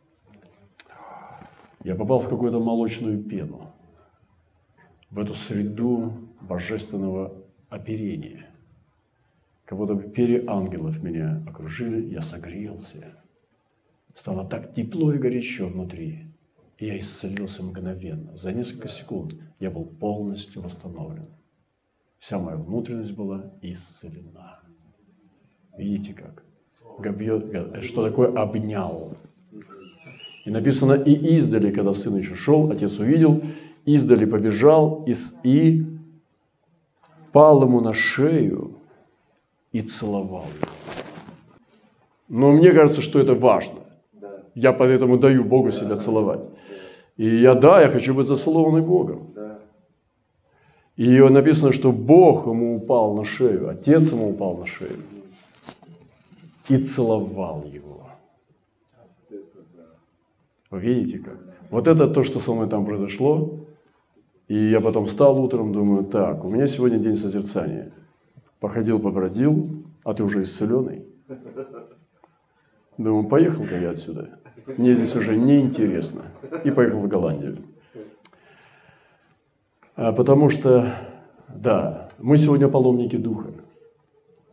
Я 1.84 1.94
попал 1.94 2.20
в 2.20 2.28
какую-то 2.28 2.60
молочную 2.60 3.22
пену 3.22 3.72
в 5.10 5.18
эту 5.18 5.34
среду 5.34 6.12
божественного 6.40 7.34
оперения. 7.68 8.50
Как 9.64 9.78
будто 9.78 9.96
перья 9.96 10.44
ангелов 10.48 11.02
меня 11.02 11.42
окружили, 11.46 12.10
я 12.10 12.22
согрелся. 12.22 13.22
Стало 14.14 14.48
так 14.48 14.74
тепло 14.74 15.12
и 15.12 15.18
горячо 15.18 15.68
внутри. 15.68 16.26
И 16.78 16.86
я 16.86 16.98
исцелился 16.98 17.62
мгновенно. 17.62 18.36
За 18.36 18.52
несколько 18.52 18.88
секунд 18.88 19.34
я 19.60 19.70
был 19.70 19.84
полностью 19.84 20.62
восстановлен. 20.62 21.28
Вся 22.18 22.38
моя 22.38 22.56
внутренность 22.56 23.12
была 23.12 23.52
исцелена. 23.62 24.60
Видите 25.76 26.14
как? 26.14 26.47
Что 27.82 28.04
такое 28.04 28.28
обнял? 28.28 29.12
И 30.44 30.50
написано, 30.50 30.94
и 30.94 31.12
издали, 31.36 31.70
когда 31.70 31.92
сын 31.92 32.16
еще 32.16 32.34
шел, 32.34 32.70
отец 32.70 32.98
увидел, 32.98 33.42
издали 33.84 34.24
побежал 34.24 35.04
и, 35.06 35.14
и 35.44 35.84
пал 37.32 37.62
ему 37.62 37.80
на 37.80 37.92
шею 37.92 38.72
и 39.72 39.82
целовал 39.82 40.46
его. 40.56 40.72
Но 42.28 42.52
мне 42.52 42.72
кажется, 42.72 43.02
что 43.02 43.20
это 43.20 43.34
важно. 43.34 43.80
Я 44.54 44.72
поэтому 44.72 45.18
даю 45.18 45.44
Богу 45.44 45.70
себя 45.70 45.96
целовать. 45.96 46.48
И 47.16 47.26
я, 47.40 47.54
да, 47.54 47.80
я 47.82 47.88
хочу 47.88 48.14
быть 48.14 48.26
зацелованный 48.26 48.82
Богом. 48.82 49.34
И 50.96 51.20
написано, 51.20 51.72
что 51.72 51.92
Бог 51.92 52.46
ему 52.46 52.76
упал 52.76 53.14
на 53.14 53.24
шею, 53.24 53.68
Отец 53.68 54.12
ему 54.12 54.30
упал 54.30 54.56
на 54.56 54.66
шею 54.66 54.96
и 56.68 56.76
целовал 56.78 57.64
его. 57.64 58.08
Вы 60.70 60.80
видите 60.80 61.18
как? 61.18 61.38
Вот 61.70 61.88
это 61.88 62.08
то, 62.08 62.22
что 62.22 62.40
со 62.40 62.52
мной 62.52 62.68
там 62.68 62.84
произошло. 62.84 63.60
И 64.48 64.56
я 64.56 64.80
потом 64.80 65.06
встал 65.06 65.38
утром, 65.38 65.72
думаю, 65.72 66.04
так, 66.04 66.44
у 66.44 66.48
меня 66.48 66.66
сегодня 66.66 66.98
день 66.98 67.14
созерцания. 67.14 67.92
Походил, 68.60 68.98
побродил, 68.98 69.84
а 70.04 70.12
ты 70.14 70.24
уже 70.24 70.42
исцеленный. 70.42 71.04
Думаю, 72.96 73.28
поехал-ка 73.28 73.78
я 73.78 73.90
отсюда. 73.90 74.38
Мне 74.66 74.94
здесь 74.94 75.14
уже 75.14 75.36
неинтересно. 75.36 76.22
И 76.64 76.70
поехал 76.70 77.00
в 77.00 77.08
Голландию. 77.08 77.58
А 79.94 80.12
потому 80.12 80.48
что, 80.50 80.94
да, 81.48 82.10
мы 82.18 82.36
сегодня 82.38 82.68
паломники 82.68 83.16
Духа. 83.16 83.52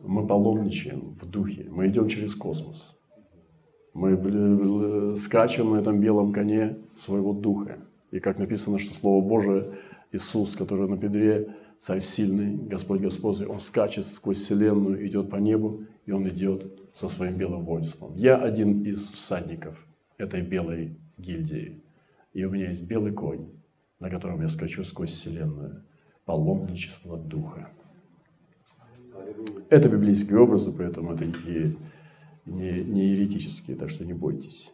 Мы 0.06 0.26
паломничаем 0.26 1.14
в 1.20 1.26
Духе. 1.26 1.66
Мы 1.70 1.88
идем 1.88 2.08
через 2.08 2.34
космос. 2.34 2.96
Мы 3.92 5.16
скачем 5.16 5.70
на 5.70 5.76
этом 5.76 6.00
белом 6.00 6.32
коне 6.32 6.78
своего 6.96 7.32
Духа. 7.32 7.78
И 8.10 8.20
как 8.20 8.38
написано, 8.38 8.78
что 8.78 8.94
Слово 8.94 9.26
Божие, 9.26 9.78
Иисус, 10.12 10.54
который 10.54 10.88
на 10.88 10.96
педре, 10.96 11.54
Царь 11.78 12.00
сильный, 12.00 12.56
Господь 12.56 13.00
Господь, 13.00 13.40
Он 13.42 13.58
скачет 13.58 14.06
сквозь 14.06 14.38
вселенную, 14.38 15.06
идет 15.06 15.28
по 15.28 15.36
небу, 15.36 15.84
и 16.06 16.12
Он 16.12 16.26
идет 16.28 16.72
со 16.94 17.06
своим 17.08 17.36
белым 17.36 17.64
воинством. 17.64 18.14
Я 18.16 18.36
один 18.36 18.82
из 18.82 19.10
всадников 19.10 19.86
этой 20.16 20.40
белой 20.40 20.98
гильдии. 21.18 21.82
И 22.32 22.44
у 22.44 22.50
меня 22.50 22.68
есть 22.68 22.82
белый 22.82 23.12
конь, 23.12 23.50
на 23.98 24.08
котором 24.08 24.40
я 24.40 24.48
скачу 24.48 24.84
сквозь 24.84 25.10
вселенную. 25.10 25.84
Паломничество 26.24 27.18
духа. 27.18 27.70
Это 29.68 29.88
библейские 29.88 30.38
образы, 30.38 30.72
поэтому 30.72 31.12
это 31.12 31.24
не, 31.24 31.76
не, 32.46 32.80
не 32.80 33.06
еретические, 33.08 33.76
так 33.76 33.90
что 33.90 34.04
не 34.04 34.12
бойтесь. 34.12 34.72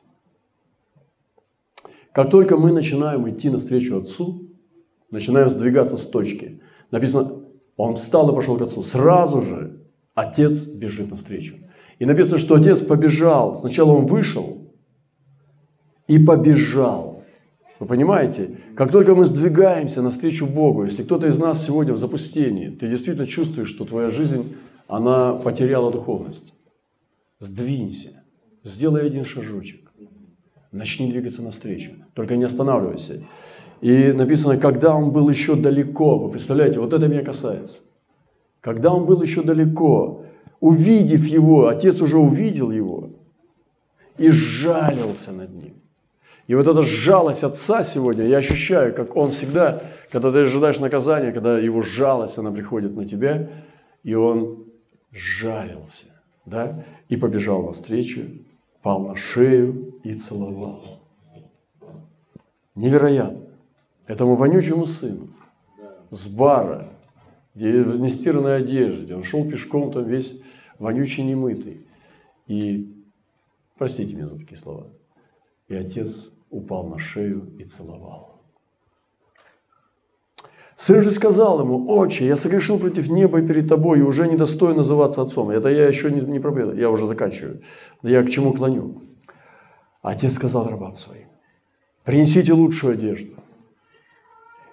Как 2.13 2.31
только 2.31 2.57
мы 2.57 2.73
начинаем 2.73 3.29
идти 3.29 3.49
навстречу 3.49 3.97
Отцу, 3.97 4.51
начинаем 5.11 5.49
сдвигаться 5.49 5.97
с 5.97 6.05
точки, 6.05 6.61
написано, 6.91 7.43
он 7.77 7.95
встал 7.95 8.31
и 8.31 8.35
пошел 8.35 8.59
к 8.59 8.63
Отцу. 8.63 8.83
Сразу 8.83 9.41
же 9.41 9.81
Отец 10.15 10.65
бежит 10.65 11.11
навстречу. 11.11 11.57
И 11.99 12.05
написано, 12.05 12.39
что 12.39 12.55
Отец 12.55 12.83
побежал. 12.83 13.55
Сначала 13.57 13.93
он 13.93 14.07
вышел 14.07 14.71
и 16.07 16.19
побежал. 16.19 17.12
Вы 17.83 17.89
понимаете? 17.89 18.59
Как 18.77 18.93
только 18.93 19.13
мы 19.17 19.25
сдвигаемся 19.25 20.03
навстречу 20.03 20.47
Богу, 20.47 20.85
если 20.85 21.03
кто-то 21.03 21.27
из 21.27 21.37
нас 21.37 21.67
сегодня 21.67 21.93
в 21.95 21.97
запустении, 21.97 22.69
ты 22.69 22.87
действительно 22.87 23.27
чувствуешь, 23.27 23.71
что 23.71 23.85
твоя 23.85 24.13
жизнь, 24.13 24.55
она 24.87 25.33
потеряла 25.33 25.91
духовность. 25.91 26.55
Сдвинься, 27.41 28.23
сделай 28.63 29.05
один 29.05 29.25
шажочек, 29.25 29.91
начни 30.71 31.11
двигаться 31.11 31.43
навстречу, 31.43 31.91
только 32.15 32.37
не 32.37 32.45
останавливайся. 32.45 33.25
И 33.81 34.13
написано, 34.13 34.59
когда 34.59 34.95
он 34.95 35.11
был 35.11 35.29
еще 35.29 35.57
далеко, 35.57 36.19
вы 36.19 36.31
представляете, 36.31 36.79
вот 36.79 36.93
это 36.93 37.09
меня 37.09 37.25
касается. 37.25 37.81
Когда 38.61 38.93
он 38.93 39.07
был 39.07 39.21
еще 39.23 39.43
далеко, 39.43 40.25
увидев 40.61 41.27
его, 41.27 41.67
отец 41.67 42.01
уже 42.01 42.17
увидел 42.17 42.71
его 42.71 43.11
и 44.19 44.31
сжалился 44.31 45.33
над 45.33 45.53
ним. 45.53 45.82
И 46.47 46.55
вот 46.55 46.67
эта 46.67 46.83
жалость 46.83 47.45
отца 47.45 47.85
сегодня, 47.85 48.27
я 48.27 48.39
ощущаю, 48.39 48.95
как 48.95 49.17
он 49.17 49.31
всегда, 49.31 49.83
когда 50.11 50.33
ты 50.33 50.41
ожидаешь 50.41 50.81
наказания, 50.81 51.33
когда 51.33 51.59
его 51.59 51.83
жалость, 51.83 52.37
она 52.39 52.51
приходит 52.51 52.97
на 52.97 53.07
тебя, 53.07 53.51
и 54.03 54.15
он 54.15 54.65
жалился, 55.13 56.07
да, 56.45 56.85
и 57.09 57.17
побежал 57.17 57.63
навстречу, 57.63 58.23
пал 58.83 59.07
на 59.07 59.15
шею 59.15 59.95
и 60.03 60.15
целовал. 60.15 61.01
Невероятно. 62.75 63.47
Этому 64.07 64.35
вонючему 64.35 64.87
сыну 64.87 65.29
с 66.11 66.27
бара, 66.27 66.89
где 67.55 67.83
в 67.83 68.01
нестиранной 68.01 68.57
одежде, 68.57 69.15
он 69.15 69.23
шел 69.23 69.49
пешком 69.49 69.93
там 69.93 70.07
весь 70.07 70.41
вонючий, 70.79 71.23
немытый. 71.23 71.87
И, 72.49 72.93
простите 73.79 74.17
меня 74.17 74.27
за 74.27 74.39
такие 74.39 74.59
слова, 74.59 74.89
и 75.69 75.75
отец 75.75 76.32
упал 76.53 76.87
на 76.87 76.99
шею 76.99 77.51
и 77.59 77.65
целовал. 77.65 78.41
Сын 80.77 81.03
же 81.03 81.11
сказал 81.11 81.61
ему, 81.61 81.89
отче, 81.89 82.27
я 82.27 82.37
согрешил 82.37 82.79
против 82.79 83.09
неба 83.09 83.41
и 83.41 83.47
перед 83.47 83.69
тобой, 83.69 83.99
и 83.99 84.03
уже 84.03 84.29
недостоин 84.29 84.77
называться 84.77 85.23
отцом. 85.23 85.51
Это 85.51 85.69
я 85.69 85.87
еще 85.87 86.11
не, 86.11 86.21
не 86.21 86.41
проповедую, 86.41 86.77
я 86.77 86.91
уже 86.91 87.07
заканчиваю. 87.07 87.63
Я 88.03 88.23
к 88.23 88.31
чему 88.31 88.53
клоню? 88.53 89.03
Отец 90.03 90.35
сказал 90.35 90.69
рабам 90.69 90.97
своим, 90.97 91.29
принесите 92.05 92.53
лучшую 92.53 92.95
одежду 92.95 93.37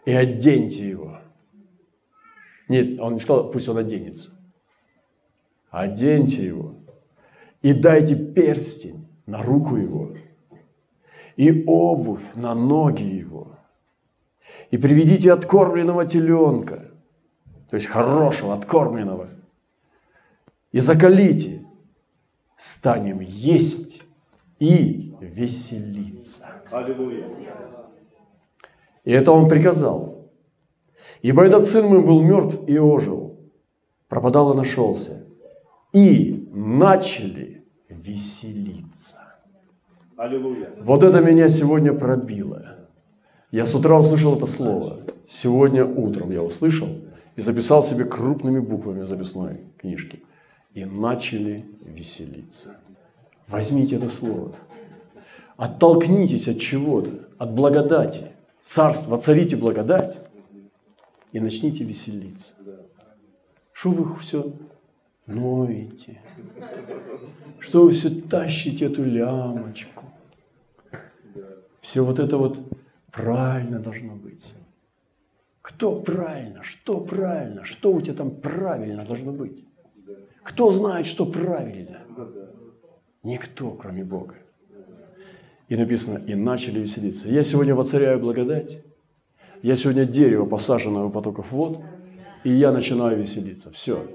и 0.06 0.12
оденьте 0.12 0.90
его. 0.90 1.20
Нет, 2.68 3.00
он 3.00 3.14
не 3.14 3.20
сказал, 3.20 3.52
пусть 3.52 3.70
он 3.70 3.78
оденется. 3.78 4.32
Оденьте 5.70 6.46
его 6.46 6.76
и 7.62 7.74
дайте 7.74 8.16
перстень 8.16 9.08
на 9.28 9.44
руку 9.44 9.76
его 9.76 10.16
и 11.40 11.64
обувь 11.68 12.36
на 12.36 12.54
ноги 12.54 13.04
его. 13.04 13.56
И 14.72 14.78
приведите 14.78 15.32
откормленного 15.32 16.06
теленка, 16.06 16.92
то 17.70 17.78
есть 17.78 17.88
хорошего, 17.88 18.54
откормленного, 18.54 19.30
и 20.74 20.80
закалите, 20.80 21.66
станем 22.58 23.22
есть 23.22 24.02
и 24.60 25.16
веселиться. 25.22 26.46
Аллилуйя. 26.72 27.30
И 29.06 29.12
это 29.14 29.32
он 29.32 29.48
приказал. 29.48 30.30
Ибо 31.22 31.46
этот 31.46 31.66
сын 31.66 31.86
мой 31.86 32.06
был 32.06 32.22
мертв 32.22 32.68
и 32.68 32.78
ожил, 32.78 33.40
пропадал 34.10 34.52
и 34.52 34.58
нашелся. 34.58 35.26
И 35.94 36.50
начали 36.52 37.64
веселиться. 37.88 38.99
Аллилуйя. 40.20 40.74
Вот 40.80 41.02
это 41.02 41.22
меня 41.22 41.48
сегодня 41.48 41.94
пробило. 41.94 42.76
Я 43.52 43.66
с 43.66 43.74
утра 43.74 43.98
услышал 43.98 44.36
это 44.36 44.48
слово. 44.48 44.98
Сегодня 45.26 45.86
утром 45.86 46.32
я 46.32 46.44
услышал 46.44 46.90
и 47.38 47.42
записал 47.42 47.82
себе 47.82 48.04
крупными 48.04 48.60
буквами 48.60 49.06
записной 49.06 49.62
книжке. 49.78 50.20
И 50.74 50.84
начали 50.84 51.66
веселиться. 51.86 52.76
Возьмите 53.48 53.96
это 53.96 54.10
слово. 54.10 54.52
Оттолкнитесь 55.56 56.50
от 56.50 56.60
чего-то, 56.60 57.12
от 57.38 57.54
благодати. 57.54 58.34
Царство, 58.66 59.18
царите 59.18 59.56
благодать 59.56 60.20
и 61.32 61.40
начните 61.40 61.86
веселиться. 61.86 62.52
Что 63.72 63.92
вы 63.92 64.20
все 64.20 64.52
ноете? 65.28 66.22
Что 67.60 67.84
вы 67.84 67.92
все 67.92 68.10
тащите 68.10 68.88
эту 68.88 69.06
лямочку? 69.06 69.99
Все 71.82 72.04
вот 72.04 72.20
это 72.20 72.38
вот 72.38 72.60
правильно 73.12 73.80
должно 73.80 74.16
быть. 74.16 74.54
Кто 75.62 76.00
правильно? 76.02 76.64
Что 76.64 77.00
правильно? 77.00 77.66
Что 77.66 77.92
у 77.92 78.02
тебя 78.02 78.14
там 78.14 78.32
правильно 78.32 79.06
должно 79.06 79.32
быть? 79.32 79.66
Кто 80.44 80.72
знает, 80.72 81.06
что 81.06 81.26
правильно? 81.26 82.02
Никто, 83.24 83.72
кроме 83.72 84.04
Бога. 84.04 84.36
И 85.68 85.76
написано, 85.76 86.18
и 86.18 86.34
начали 86.34 86.80
веселиться. 86.80 87.28
Я 87.28 87.44
сегодня 87.44 87.76
воцаряю 87.76 88.20
благодать. 88.20 88.82
Я 89.62 89.76
сегодня 89.76 90.06
дерево, 90.06 90.46
посаженное 90.46 91.04
у 91.04 91.10
потоков 91.10 91.52
вод. 91.52 91.84
И 92.44 92.52
я 92.52 92.72
начинаю 92.72 93.18
веселиться. 93.18 93.72
Все. 93.72 94.06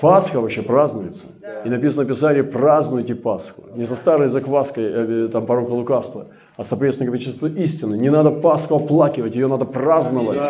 Пасха 0.00 0.40
вообще 0.40 0.62
празднуется. 0.62 1.26
И 1.64 1.68
написано 1.68 2.04
в 2.04 2.08
Писании, 2.08 2.42
празднуйте 2.42 3.14
Пасху. 3.14 3.64
Не 3.74 3.84
со 3.84 3.96
старой 3.96 4.28
закваской, 4.28 4.84
э, 4.84 5.28
там, 5.28 5.46
порока 5.46 5.72
лукавства, 5.72 6.28
а 6.56 6.64
с 6.64 6.72
опресненным 6.72 7.14
вещества 7.14 7.48
истины. 7.48 7.96
Не 7.96 8.10
надо 8.10 8.30
Пасху 8.30 8.76
оплакивать, 8.76 9.34
ее 9.34 9.46
надо 9.46 9.64
праздновать. 9.64 10.44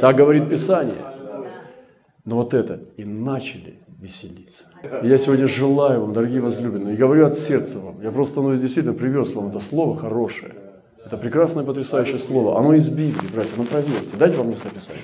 Так 0.00 0.16
говорит 0.16 0.48
Писание. 0.48 0.96
Но 2.24 2.36
вот 2.36 2.54
это, 2.54 2.80
и 2.96 3.04
начали 3.04 3.80
веселиться. 4.00 4.64
И 5.02 5.08
я 5.08 5.18
сегодня 5.18 5.46
желаю 5.46 6.02
вам, 6.02 6.12
дорогие 6.12 6.40
возлюбленные, 6.40 6.94
и 6.94 6.96
говорю 6.96 7.26
от 7.26 7.34
сердца 7.34 7.78
вам, 7.78 8.00
я 8.02 8.10
просто 8.10 8.40
ну, 8.40 8.54
действительно 8.56 8.94
привез 8.94 9.34
вам 9.34 9.48
это 9.48 9.60
слово 9.60 9.96
хорошее. 9.96 10.54
Это 11.04 11.18
прекрасное, 11.18 11.64
потрясающее 11.64 12.18
слово. 12.18 12.58
Оно 12.58 12.72
из 12.74 12.88
Библии, 12.88 13.28
братья, 13.34 13.52
ну 13.56 13.64
проверьте. 13.64 14.16
Дайте 14.18 14.36
вам 14.36 14.50
место 14.50 14.68
Писания. 14.70 15.02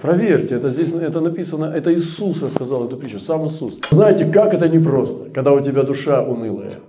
Проверьте, 0.00 0.54
это 0.56 0.70
здесь 0.70 0.92
это 0.92 1.20
написано, 1.20 1.66
это 1.66 1.94
Иисус 1.94 2.42
рассказал 2.42 2.86
эту 2.86 2.96
притчу, 2.96 3.20
сам 3.20 3.46
Иисус. 3.46 3.78
Знаете, 3.90 4.24
как 4.24 4.54
это 4.54 4.68
непросто, 4.68 5.30
когда 5.30 5.52
у 5.52 5.60
тебя 5.60 5.82
душа 5.82 6.22
унылая. 6.22 6.80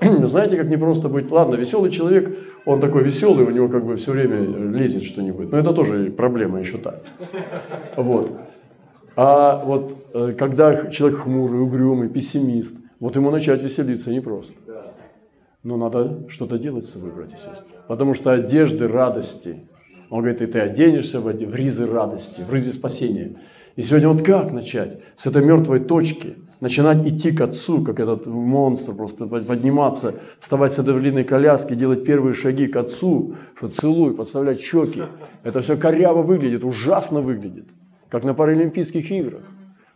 Знаете, 0.26 0.56
как 0.56 0.68
непросто 0.68 1.08
быть, 1.08 1.30
ладно, 1.30 1.54
веселый 1.54 1.90
человек, 1.90 2.36
он 2.66 2.80
такой 2.80 3.04
веселый, 3.04 3.46
у 3.46 3.50
него 3.50 3.68
как 3.68 3.86
бы 3.86 3.96
все 3.96 4.12
время 4.12 4.40
лезет 4.76 5.04
что-нибудь. 5.04 5.50
Но 5.50 5.58
это 5.58 5.72
тоже 5.72 6.10
проблема 6.10 6.58
еще 6.58 6.76
так. 6.76 7.02
Вот. 7.96 8.32
А 9.16 9.64
вот 9.64 9.96
э, 10.12 10.34
когда 10.38 10.90
человек 10.90 11.20
хмурый, 11.20 11.60
угрюмый, 11.60 12.08
пессимист, 12.08 12.76
вот 13.00 13.16
ему 13.16 13.30
начать 13.30 13.62
веселиться 13.62 14.12
непросто. 14.12 14.54
Но 15.62 15.76
надо 15.76 16.28
что-то 16.28 16.58
делать 16.58 16.84
с 16.84 16.90
собой, 16.90 17.10
братья 17.10 17.36
и 17.36 17.38
сестры. 17.38 17.66
Потому 17.88 18.14
что 18.14 18.32
одежды 18.32 18.88
радости, 18.88 19.68
он 20.10 20.20
говорит, 20.20 20.40
и 20.40 20.46
ты 20.46 20.60
оденешься 20.60 21.20
в, 21.20 21.24
в 21.24 21.54
ризы 21.54 21.86
радости, 21.86 22.40
в 22.40 22.52
ризы 22.52 22.72
спасения. 22.72 23.36
И 23.76 23.82
сегодня 23.82 24.08
вот 24.08 24.22
как 24.22 24.52
начать? 24.52 24.98
С 25.16 25.26
этой 25.26 25.44
мертвой 25.44 25.80
точки 25.80 26.36
начинать 26.60 27.06
идти 27.06 27.32
к 27.32 27.40
Отцу, 27.40 27.84
как 27.84 28.00
этот 28.00 28.26
монстр, 28.26 28.92
просто 28.92 29.26
подниматься, 29.26 30.14
вставать 30.40 30.72
с 30.72 30.78
этой 30.78 31.24
коляски, 31.24 31.74
делать 31.74 32.04
первые 32.04 32.34
шаги 32.34 32.66
к 32.66 32.76
Отцу, 32.76 33.36
что 33.56 33.68
целуй, 33.68 34.14
подставлять 34.14 34.60
щеки. 34.60 35.02
Это 35.44 35.60
все 35.60 35.76
коряво 35.76 36.22
выглядит, 36.22 36.64
ужасно 36.64 37.20
выглядит 37.20 37.66
как 38.08 38.24
на 38.24 38.34
Паралимпийских 38.34 39.10
играх. 39.10 39.42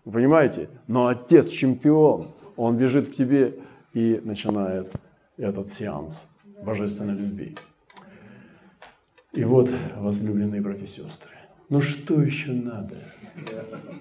Вы 0.05 0.13
понимаете? 0.13 0.69
Но 0.87 1.07
отец 1.07 1.49
чемпион, 1.49 2.33
он 2.57 2.77
бежит 2.77 3.09
к 3.09 3.13
тебе 3.13 3.55
и 3.95 4.21
начинает 4.25 4.93
этот 5.37 5.69
сеанс 5.69 6.29
божественной 6.63 7.17
любви. 7.17 7.55
И 9.33 9.45
вот, 9.45 9.71
возлюбленные 9.97 10.61
братья 10.61 10.85
и 10.85 10.89
сестры, 10.89 11.31
ну 11.69 11.81
что 11.81 12.21
еще 12.21 12.53
надо? 12.53 12.97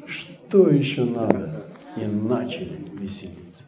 Что 0.06 0.70
еще 0.70 1.06
надо? 1.06 1.66
И 1.96 2.06
начали 2.06 2.86
веселиться. 2.94 3.66